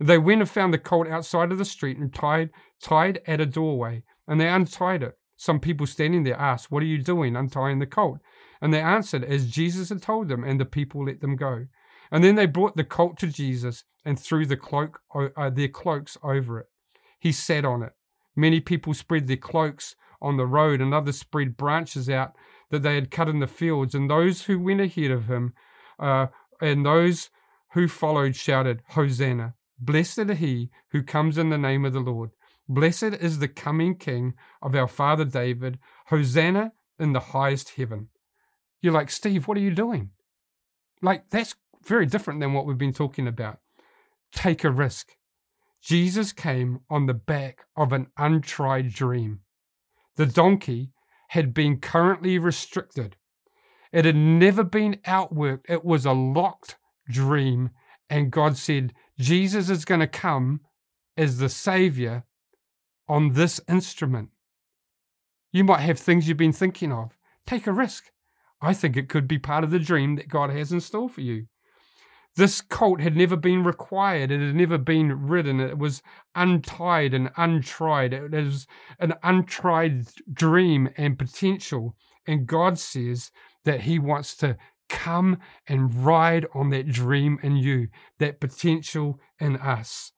They 0.00 0.18
went 0.18 0.40
and 0.40 0.50
found 0.50 0.74
the 0.74 0.78
colt 0.78 1.06
outside 1.06 1.52
of 1.52 1.58
the 1.58 1.64
street 1.64 1.96
and 1.96 2.12
tied, 2.12 2.50
tied 2.82 3.20
at 3.26 3.40
a 3.40 3.46
doorway, 3.46 4.02
and 4.26 4.40
they 4.40 4.48
untied 4.48 5.02
it. 5.02 5.16
Some 5.36 5.60
people 5.60 5.86
standing 5.86 6.24
there 6.24 6.38
asked, 6.38 6.70
What 6.70 6.82
are 6.82 6.86
you 6.86 6.98
doing 6.98 7.36
untying 7.36 7.78
the 7.78 7.86
colt? 7.86 8.18
And 8.60 8.72
they 8.72 8.80
answered, 8.80 9.24
As 9.24 9.50
Jesus 9.50 9.88
had 9.88 10.02
told 10.02 10.28
them, 10.28 10.42
and 10.42 10.60
the 10.60 10.64
people 10.64 11.04
let 11.04 11.20
them 11.20 11.36
go. 11.36 11.66
And 12.14 12.22
then 12.22 12.36
they 12.36 12.46
brought 12.46 12.76
the 12.76 12.84
colt 12.84 13.18
to 13.18 13.26
Jesus 13.26 13.82
and 14.04 14.16
threw 14.16 14.46
the 14.46 14.56
cloak, 14.56 15.00
uh, 15.12 15.50
their 15.50 15.66
cloaks 15.66 16.16
over 16.22 16.60
it. 16.60 16.66
He 17.18 17.32
sat 17.32 17.64
on 17.64 17.82
it. 17.82 17.92
Many 18.36 18.60
people 18.60 18.94
spread 18.94 19.26
their 19.26 19.36
cloaks 19.36 19.96
on 20.22 20.36
the 20.36 20.46
road, 20.46 20.80
and 20.80 20.94
others 20.94 21.18
spread 21.18 21.56
branches 21.56 22.08
out 22.08 22.36
that 22.70 22.84
they 22.84 22.94
had 22.94 23.10
cut 23.10 23.28
in 23.28 23.40
the 23.40 23.48
fields. 23.48 23.96
And 23.96 24.08
those 24.08 24.42
who 24.42 24.60
went 24.60 24.80
ahead 24.80 25.10
of 25.10 25.26
him 25.26 25.54
uh, 25.98 26.28
and 26.60 26.86
those 26.86 27.30
who 27.72 27.88
followed 27.88 28.36
shouted, 28.36 28.82
Hosanna! 28.90 29.54
Blessed 29.80 30.30
is 30.30 30.38
he 30.38 30.70
who 30.92 31.02
comes 31.02 31.36
in 31.36 31.50
the 31.50 31.58
name 31.58 31.84
of 31.84 31.94
the 31.94 32.00
Lord. 32.00 32.30
Blessed 32.68 33.02
is 33.02 33.40
the 33.40 33.48
coming 33.48 33.96
King 33.96 34.34
of 34.62 34.76
our 34.76 34.86
father 34.86 35.24
David. 35.24 35.80
Hosanna 36.06 36.74
in 36.96 37.12
the 37.12 37.18
highest 37.18 37.70
heaven. 37.70 38.10
You're 38.80 38.92
like, 38.92 39.10
Steve, 39.10 39.48
what 39.48 39.56
are 39.56 39.62
you 39.62 39.74
doing? 39.74 40.10
Like, 41.02 41.28
that's 41.30 41.56
very 41.86 42.06
different 42.06 42.40
than 42.40 42.52
what 42.52 42.66
we've 42.66 42.78
been 42.78 42.92
talking 42.92 43.26
about. 43.26 43.58
Take 44.32 44.64
a 44.64 44.70
risk. 44.70 45.12
Jesus 45.82 46.32
came 46.32 46.80
on 46.88 47.06
the 47.06 47.14
back 47.14 47.66
of 47.76 47.92
an 47.92 48.06
untried 48.16 48.90
dream. 48.90 49.40
The 50.16 50.26
donkey 50.26 50.92
had 51.28 51.52
been 51.52 51.78
currently 51.78 52.38
restricted. 52.38 53.16
It 53.92 54.04
had 54.04 54.16
never 54.16 54.64
been 54.64 54.96
outworked. 55.06 55.64
It 55.68 55.84
was 55.84 56.06
a 56.06 56.12
locked 56.12 56.76
dream. 57.08 57.70
And 58.08 58.30
God 58.30 58.56
said, 58.56 58.92
Jesus 59.18 59.70
is 59.70 59.84
going 59.84 60.00
to 60.00 60.06
come 60.06 60.60
as 61.16 61.38
the 61.38 61.48
Savior 61.48 62.24
on 63.08 63.32
this 63.32 63.60
instrument. 63.68 64.30
You 65.52 65.64
might 65.64 65.80
have 65.80 65.98
things 65.98 66.26
you've 66.26 66.36
been 66.36 66.52
thinking 66.52 66.92
of. 66.92 67.16
Take 67.46 67.66
a 67.66 67.72
risk. 67.72 68.10
I 68.60 68.72
think 68.72 68.96
it 68.96 69.08
could 69.08 69.28
be 69.28 69.38
part 69.38 69.62
of 69.62 69.70
the 69.70 69.78
dream 69.78 70.16
that 70.16 70.28
God 70.28 70.50
has 70.50 70.72
in 70.72 70.80
store 70.80 71.08
for 71.08 71.20
you. 71.20 71.46
This 72.36 72.60
colt 72.60 73.00
had 73.00 73.16
never 73.16 73.36
been 73.36 73.62
required. 73.62 74.32
It 74.32 74.40
had 74.40 74.56
never 74.56 74.78
been 74.78 75.28
ridden. 75.28 75.60
It 75.60 75.78
was 75.78 76.02
untied 76.34 77.14
and 77.14 77.30
untried. 77.36 78.12
It 78.12 78.32
was 78.32 78.66
an 78.98 79.14
untried 79.22 80.08
dream 80.32 80.90
and 80.96 81.18
potential. 81.18 81.96
And 82.26 82.46
God 82.46 82.78
says 82.78 83.30
that 83.64 83.82
He 83.82 83.98
wants 83.98 84.36
to 84.38 84.56
come 84.88 85.38
and 85.68 86.04
ride 86.04 86.46
on 86.54 86.70
that 86.70 86.88
dream 86.88 87.38
in 87.42 87.56
you, 87.56 87.88
that 88.18 88.40
potential 88.40 89.20
in 89.38 89.56
us. 89.56 90.12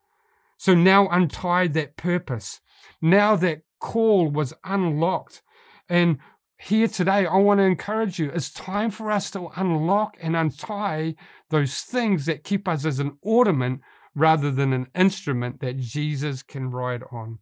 So 0.56 0.75
now 0.75 1.08
untied 1.08 1.75
that 1.75 1.96
purpose. 1.96 2.61
Now 3.02 3.37
that 3.37 3.62
call 3.78 4.30
was 4.30 4.54
unlocked. 4.64 5.42
And 5.88 6.18
here 6.58 6.88
today, 6.88 7.26
I 7.26 7.36
want 7.36 7.58
to 7.58 7.64
encourage 7.64 8.18
you. 8.18 8.30
It's 8.30 8.50
time 8.50 8.90
for 8.90 9.10
us 9.10 9.30
to 9.32 9.50
unlock 9.56 10.16
and 10.20 10.34
untie 10.34 11.14
those 11.50 11.82
things 11.82 12.26
that 12.26 12.44
keep 12.44 12.66
us 12.66 12.84
as 12.84 12.98
an 12.98 13.18
ornament 13.22 13.82
rather 14.14 14.50
than 14.50 14.72
an 14.72 14.88
instrument 14.94 15.60
that 15.60 15.78
Jesus 15.78 16.42
can 16.42 16.70
ride 16.70 17.02
on. 17.12 17.38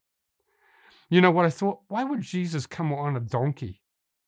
You 1.08 1.20
know 1.20 1.30
what 1.30 1.46
I 1.46 1.50
thought? 1.50 1.80
Why 1.88 2.02
would 2.02 2.22
Jesus 2.22 2.66
come 2.66 2.92
on 2.92 3.16
a 3.16 3.20
donkey? 3.20 3.82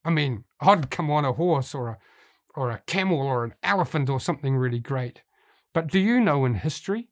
I 0.04 0.10
mean, 0.10 0.44
I'd 0.60 0.90
come 0.90 1.10
on 1.10 1.24
a 1.24 1.32
horse 1.32 1.74
or 1.74 1.88
a 1.88 1.98
or 2.56 2.70
a 2.70 2.82
camel 2.86 3.20
or 3.20 3.44
an 3.44 3.54
elephant 3.62 4.08
or 4.08 4.18
something 4.18 4.56
really 4.56 4.80
great. 4.80 5.22
But 5.74 5.88
do 5.88 5.98
you 5.98 6.20
know 6.20 6.46
in 6.46 6.54
history, 6.54 7.10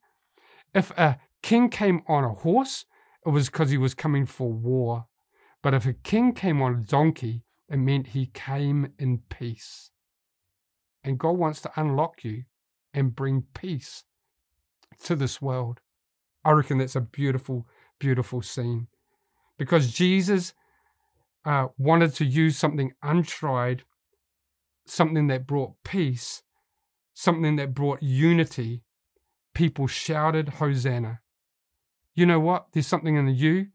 if 0.74 0.90
a 0.92 1.18
king 1.42 1.68
came 1.68 2.02
on 2.08 2.24
a 2.24 2.32
horse, 2.32 2.86
it 3.26 3.28
was 3.28 3.46
because 3.50 3.70
he 3.70 3.76
was 3.76 3.94
coming 3.94 4.24
for 4.26 4.50
war. 4.50 5.06
But 5.62 5.74
if 5.74 5.86
a 5.86 5.92
king 5.92 6.32
came 6.32 6.62
on 6.62 6.74
a 6.74 6.82
donkey, 6.82 7.42
it 7.68 7.78
meant 7.78 8.08
he 8.08 8.26
came 8.26 8.92
in 8.98 9.22
peace. 9.28 9.90
And 11.02 11.18
God 11.18 11.32
wants 11.32 11.60
to 11.62 11.72
unlock 11.76 12.24
you 12.24 12.44
and 12.92 13.14
bring 13.14 13.44
peace 13.54 14.04
to 15.04 15.16
this 15.16 15.40
world. 15.42 15.80
I 16.44 16.52
reckon 16.52 16.78
that's 16.78 16.96
a 16.96 17.00
beautiful, 17.00 17.66
beautiful 17.98 18.42
scene. 18.42 18.88
Because 19.58 19.92
Jesus 19.92 20.52
uh, 21.44 21.68
wanted 21.78 22.14
to 22.14 22.24
use 22.24 22.56
something 22.56 22.92
untried, 23.02 23.84
something 24.86 25.26
that 25.28 25.46
brought 25.46 25.72
peace, 25.84 26.42
something 27.12 27.56
that 27.56 27.74
brought 27.74 28.02
unity. 28.02 28.82
People 29.54 29.86
shouted, 29.86 30.48
Hosanna. 30.48 31.20
You 32.14 32.26
know 32.26 32.40
what? 32.40 32.66
There's 32.72 32.86
something 32.86 33.16
in 33.16 33.28
you 33.28 33.68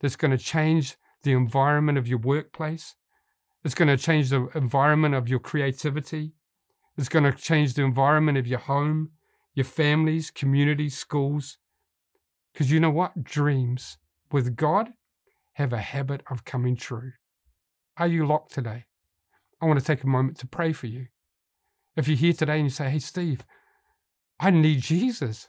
that's 0.00 0.16
going 0.16 0.30
to 0.36 0.42
change 0.42 0.96
the 1.22 1.32
environment 1.32 1.98
of 1.98 2.08
your 2.08 2.18
workplace. 2.18 2.94
It's 3.66 3.74
going 3.74 3.88
to 3.88 3.96
change 3.96 4.30
the 4.30 4.46
environment 4.54 5.16
of 5.16 5.28
your 5.28 5.40
creativity. 5.40 6.30
It's 6.96 7.08
going 7.08 7.24
to 7.24 7.32
change 7.32 7.74
the 7.74 7.82
environment 7.82 8.38
of 8.38 8.46
your 8.46 8.60
home, 8.60 9.10
your 9.54 9.64
families, 9.64 10.30
communities, 10.30 10.96
schools. 10.96 11.58
Because 12.52 12.70
you 12.70 12.78
know 12.78 12.92
what? 12.92 13.24
Dreams 13.24 13.98
with 14.30 14.54
God 14.54 14.90
have 15.54 15.72
a 15.72 15.78
habit 15.78 16.22
of 16.30 16.44
coming 16.44 16.76
true. 16.76 17.10
Are 17.96 18.06
you 18.06 18.24
locked 18.24 18.54
today? 18.54 18.84
I 19.60 19.66
want 19.66 19.80
to 19.80 19.84
take 19.84 20.04
a 20.04 20.06
moment 20.06 20.38
to 20.38 20.46
pray 20.46 20.72
for 20.72 20.86
you. 20.86 21.06
If 21.96 22.06
you're 22.06 22.16
here 22.16 22.34
today 22.34 22.58
and 22.58 22.66
you 22.66 22.70
say, 22.70 22.88
Hey, 22.88 23.00
Steve, 23.00 23.40
I 24.38 24.52
need 24.52 24.80
Jesus, 24.80 25.48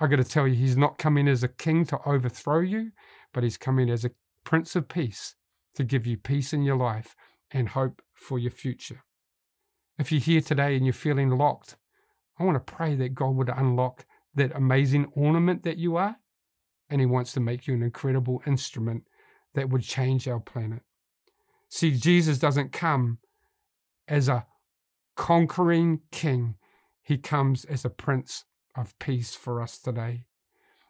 I 0.00 0.08
got 0.08 0.16
to 0.16 0.24
tell 0.24 0.48
you, 0.48 0.56
he's 0.56 0.76
not 0.76 0.98
coming 0.98 1.28
as 1.28 1.44
a 1.44 1.48
king 1.48 1.84
to 1.86 2.00
overthrow 2.04 2.62
you, 2.62 2.90
but 3.32 3.44
he's 3.44 3.56
coming 3.56 3.90
as 3.90 4.04
a 4.04 4.10
prince 4.42 4.74
of 4.74 4.88
peace 4.88 5.36
to 5.76 5.84
give 5.84 6.04
you 6.04 6.16
peace 6.16 6.52
in 6.52 6.64
your 6.64 6.76
life 6.76 7.14
and 7.54 7.68
hope 7.70 8.02
for 8.12 8.38
your 8.38 8.50
future. 8.50 9.04
If 9.98 10.10
you're 10.10 10.20
here 10.20 10.40
today 10.40 10.76
and 10.76 10.84
you're 10.84 10.92
feeling 10.92 11.30
locked, 11.30 11.76
I 12.38 12.42
want 12.42 12.56
to 12.56 12.72
pray 12.72 12.96
that 12.96 13.14
God 13.14 13.36
would 13.36 13.48
unlock 13.48 14.04
that 14.34 14.54
amazing 14.56 15.06
ornament 15.14 15.62
that 15.62 15.78
you 15.78 15.96
are, 15.96 16.16
and 16.90 17.00
He 17.00 17.06
wants 17.06 17.32
to 17.32 17.40
make 17.40 17.68
you 17.68 17.74
an 17.74 17.82
incredible 17.82 18.42
instrument 18.44 19.04
that 19.54 19.70
would 19.70 19.82
change 19.82 20.26
our 20.26 20.40
planet. 20.40 20.82
See, 21.68 21.92
Jesus 21.92 22.38
doesn't 22.38 22.72
come 22.72 23.18
as 24.08 24.28
a 24.28 24.46
conquering 25.16 26.00
king, 26.10 26.56
He 27.02 27.16
comes 27.16 27.64
as 27.64 27.84
a 27.84 27.90
prince 27.90 28.44
of 28.76 28.98
peace 28.98 29.36
for 29.36 29.62
us 29.62 29.78
today. 29.78 30.24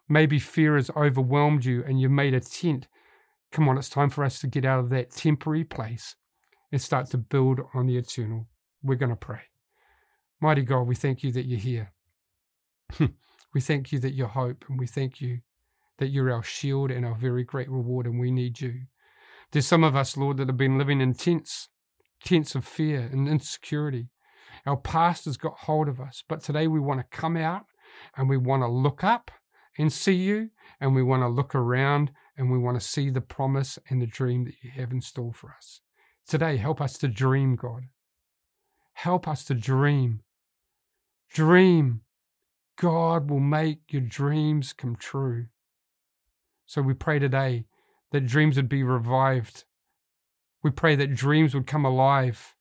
Maybe 0.09 0.39
fear 0.39 0.77
has 0.77 0.91
overwhelmed 0.97 1.67
you 1.67 1.85
and 1.85 2.01
you've 2.01 2.11
made 2.11 2.33
a 2.33 2.41
tent. 2.41 2.89
Come 3.53 3.69
on, 3.69 3.77
it's 3.77 3.91
time 3.91 4.09
for 4.09 4.25
us 4.25 4.41
to 4.41 4.47
get 4.47 4.65
out 4.65 4.81
of 4.81 4.89
that 4.91 5.11
temporary 5.11 5.65
place 5.65 6.17
and 6.75 6.83
start 6.83 7.07
to 7.09 7.17
build 7.17 7.61
on 7.73 7.87
the 7.87 7.97
eternal. 7.97 8.49
We're 8.83 8.97
going 8.97 9.13
to 9.13 9.17
pray. 9.17 9.43
Mighty 10.41 10.63
God, 10.63 10.89
we 10.89 10.97
thank 10.97 11.23
you 11.23 11.31
that 11.31 11.47
you're 11.47 11.57
here. 11.57 11.93
we 13.55 13.61
thank 13.61 13.93
you 13.93 14.01
that 14.01 14.15
you're 14.15 14.27
hope, 14.27 14.65
and 14.69 14.77
we 14.77 14.89
thank 14.89 15.21
you 15.21 15.39
that 15.99 16.09
you're 16.09 16.33
our 16.33 16.43
shield 16.43 16.91
and 16.91 17.07
our 17.07 17.15
very 17.15 17.45
great 17.45 17.71
reward, 17.71 18.07
and 18.07 18.19
we 18.19 18.33
need 18.33 18.61
you. 18.61 18.75
There's 19.53 19.69
some 19.69 19.85
of 19.85 19.95
us, 19.95 20.17
Lord, 20.17 20.39
that 20.39 20.49
have 20.49 20.57
been 20.57 20.77
living 20.77 21.01
in 21.01 21.15
tents, 21.15 21.69
tents 22.25 22.57
of 22.57 22.65
fear 22.65 23.09
and 23.13 23.29
insecurity. 23.29 24.09
Our 24.67 24.77
past 24.77 25.27
has 25.27 25.37
got 25.37 25.57
hold 25.57 25.87
of 25.87 26.01
us, 26.01 26.25
but 26.29 26.43
today 26.43 26.67
we 26.67 26.81
want 26.81 26.99
to 26.99 27.17
come 27.17 27.37
out 27.37 27.67
and 28.17 28.29
we 28.29 28.37
want 28.37 28.65
to 28.65 28.69
look 28.69 29.05
up 29.05 29.31
and 29.79 29.93
see 29.93 30.15
you, 30.15 30.51
and 30.81 30.93
we 30.93 31.05
want 31.05 31.23
to 31.23 31.29
look 31.29 31.55
around 31.55 32.11
and 32.37 32.51
we 32.51 32.59
want 32.59 32.81
to 32.81 32.85
see 32.85 33.11
the 33.11 33.21
promise 33.21 33.79
and 33.89 34.03
the 34.03 34.09
dream 34.09 34.45
that 34.47 34.55
you 34.61 34.73
have 34.73 34.91
in 34.91 35.01
store 35.01 35.33
for 35.33 35.55
us. 35.57 35.81
Today, 36.27 36.57
help 36.57 36.81
us 36.81 36.97
to 36.99 37.09
dream, 37.09 37.55
God. 37.55 37.85
Help 38.95 39.29
us 39.29 39.45
to 39.45 39.55
dream. 39.55 40.21
Dream. 41.31 42.01
God 42.77 43.31
will 43.31 43.41
make 43.41 43.81
your 43.91 44.03
dreams 44.03 44.73
come 44.73 44.97
true. 44.97 45.47
So 46.67 46.81
we 46.81 46.95
pray 46.95 47.19
today 47.19 47.67
that 48.11 48.27
dreams 48.27 48.57
would 48.57 48.69
be 48.69 48.83
revived. 48.83 49.65
We 50.63 50.71
pray 50.71 50.97
that 50.97 51.15
dreams 51.15 51.55
would 51.55 51.67
come 51.67 51.85
alive. 51.85 52.55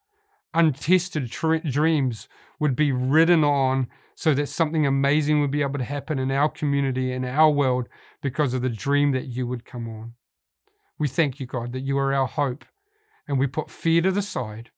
Untested 0.53 1.31
tr- 1.31 1.57
dreams 1.57 2.27
would 2.59 2.75
be 2.75 2.91
ridden 2.91 3.43
on 3.43 3.87
so 4.13 4.33
that 4.33 4.49
something 4.49 4.85
amazing 4.85 5.39
would 5.41 5.51
be 5.51 5.61
able 5.61 5.79
to 5.79 5.85
happen 5.85 6.19
in 6.19 6.31
our 6.31 6.49
community, 6.49 7.11
in 7.11 7.25
our 7.25 7.49
world, 7.49 7.87
because 8.21 8.53
of 8.53 8.61
the 8.61 8.69
dream 8.69 9.13
that 9.13 9.27
you 9.27 9.47
would 9.47 9.65
come 9.65 9.87
on. 9.87 10.13
We 10.99 11.07
thank 11.07 11.39
you, 11.39 11.47
God, 11.47 11.71
that 11.71 11.81
you 11.81 11.97
are 11.97 12.13
our 12.13 12.27
hope 12.27 12.65
and 13.27 13.39
we 13.39 13.47
put 13.47 13.69
fear 13.69 14.01
to 14.01 14.11
the 14.11 14.21
side 14.21 14.71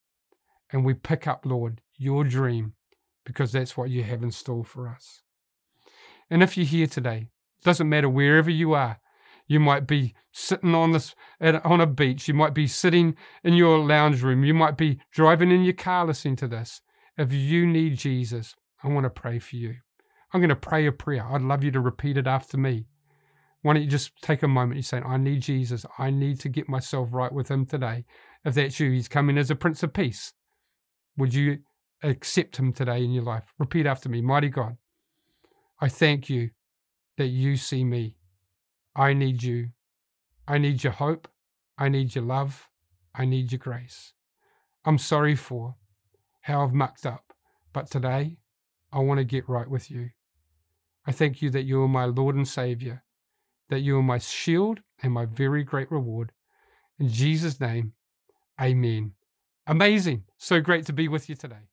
and 0.71 0.85
we 0.85 0.93
pick 0.93 1.27
up, 1.27 1.45
Lord, 1.45 1.81
your 1.97 2.23
dream 2.23 2.73
because 3.25 3.51
that's 3.51 3.75
what 3.75 3.89
you 3.89 4.03
have 4.03 4.23
in 4.23 4.31
store 4.31 4.63
for 4.63 4.87
us. 4.87 5.21
And 6.29 6.43
if 6.43 6.57
you're 6.57 6.65
here 6.65 6.87
today, 6.87 7.27
doesn't 7.63 7.89
matter 7.89 8.09
wherever 8.09 8.49
you 8.49 8.73
are, 8.73 8.99
you 9.47 9.59
might 9.59 9.87
be 9.87 10.13
sitting 10.31 10.73
on 10.73 10.91
this 10.91 11.15
on 11.41 11.81
a 11.81 11.87
beach. 11.87 12.27
You 12.27 12.33
might 12.33 12.53
be 12.53 12.67
sitting 12.67 13.15
in 13.43 13.53
your 13.53 13.77
lounge 13.77 14.23
room. 14.23 14.43
You 14.43 14.53
might 14.53 14.77
be 14.77 14.99
driving 15.11 15.51
in 15.51 15.63
your 15.63 15.73
car 15.73 16.05
listening 16.05 16.35
to 16.37 16.47
this. 16.47 16.81
If 17.17 17.31
you 17.31 17.65
need 17.67 17.97
Jesus, 17.97 18.55
I 18.83 18.87
want 18.87 19.05
to 19.05 19.09
pray 19.09 19.39
for 19.39 19.55
you. 19.55 19.75
I'm 20.33 20.41
going 20.41 20.49
to 20.49 20.55
pray 20.55 20.85
a 20.85 20.91
prayer. 20.91 21.25
I'd 21.25 21.41
love 21.41 21.63
you 21.63 21.71
to 21.71 21.79
repeat 21.79 22.17
it 22.17 22.27
after 22.27 22.57
me. 22.57 22.87
Why 23.65 23.73
don't 23.73 23.81
you 23.81 23.89
just 23.89 24.11
take 24.21 24.43
a 24.43 24.47
moment? 24.47 24.75
You're 24.75 24.83
saying, 24.83 25.05
I 25.07 25.17
need 25.17 25.41
Jesus. 25.41 25.87
I 25.97 26.11
need 26.11 26.39
to 26.41 26.49
get 26.49 26.69
myself 26.69 27.09
right 27.11 27.31
with 27.31 27.49
him 27.49 27.65
today. 27.65 28.05
If 28.43 28.53
that's 28.53 28.79
you, 28.79 28.91
he's 28.91 29.07
coming 29.07 29.39
as 29.39 29.49
a 29.49 29.55
Prince 29.55 29.81
of 29.81 29.91
Peace. 29.91 30.33
Would 31.17 31.33
you 31.33 31.57
accept 32.03 32.57
him 32.57 32.73
today 32.73 33.03
in 33.03 33.09
your 33.09 33.23
life? 33.23 33.55
Repeat 33.57 33.87
after 33.87 34.07
me 34.07 34.21
Mighty 34.21 34.49
God, 34.49 34.77
I 35.81 35.89
thank 35.89 36.29
you 36.29 36.51
that 37.17 37.29
you 37.29 37.57
see 37.57 37.83
me. 37.83 38.17
I 38.95 39.13
need 39.13 39.41
you. 39.41 39.69
I 40.47 40.59
need 40.59 40.83
your 40.83 40.93
hope. 40.93 41.27
I 41.75 41.89
need 41.89 42.13
your 42.13 42.23
love. 42.23 42.69
I 43.15 43.25
need 43.25 43.51
your 43.51 43.57
grace. 43.57 44.13
I'm 44.85 44.99
sorry 44.99 45.35
for 45.35 45.73
how 46.41 46.63
I've 46.63 46.73
mucked 46.75 47.07
up, 47.07 47.33
but 47.73 47.89
today 47.89 48.37
I 48.93 48.99
want 48.99 49.17
to 49.17 49.23
get 49.23 49.49
right 49.49 49.67
with 49.67 49.89
you. 49.89 50.11
I 51.07 51.11
thank 51.11 51.41
you 51.41 51.49
that 51.49 51.63
you 51.63 51.81
are 51.81 51.87
my 51.87 52.05
Lord 52.05 52.35
and 52.35 52.47
Savior, 52.47 53.01
that 53.69 53.81
you 53.81 53.97
are 53.97 54.03
my 54.03 54.17
shield 54.17 54.79
and 55.01 55.13
my 55.13 55.25
very 55.25 55.63
great 55.63 55.91
reward. 55.91 56.31
In 56.99 57.09
Jesus' 57.09 57.59
name, 57.59 57.93
amen. 58.61 59.13
Amazing. 59.67 60.23
So 60.37 60.61
great 60.61 60.85
to 60.85 60.93
be 60.93 61.07
with 61.07 61.29
you 61.29 61.35
today. 61.35 61.67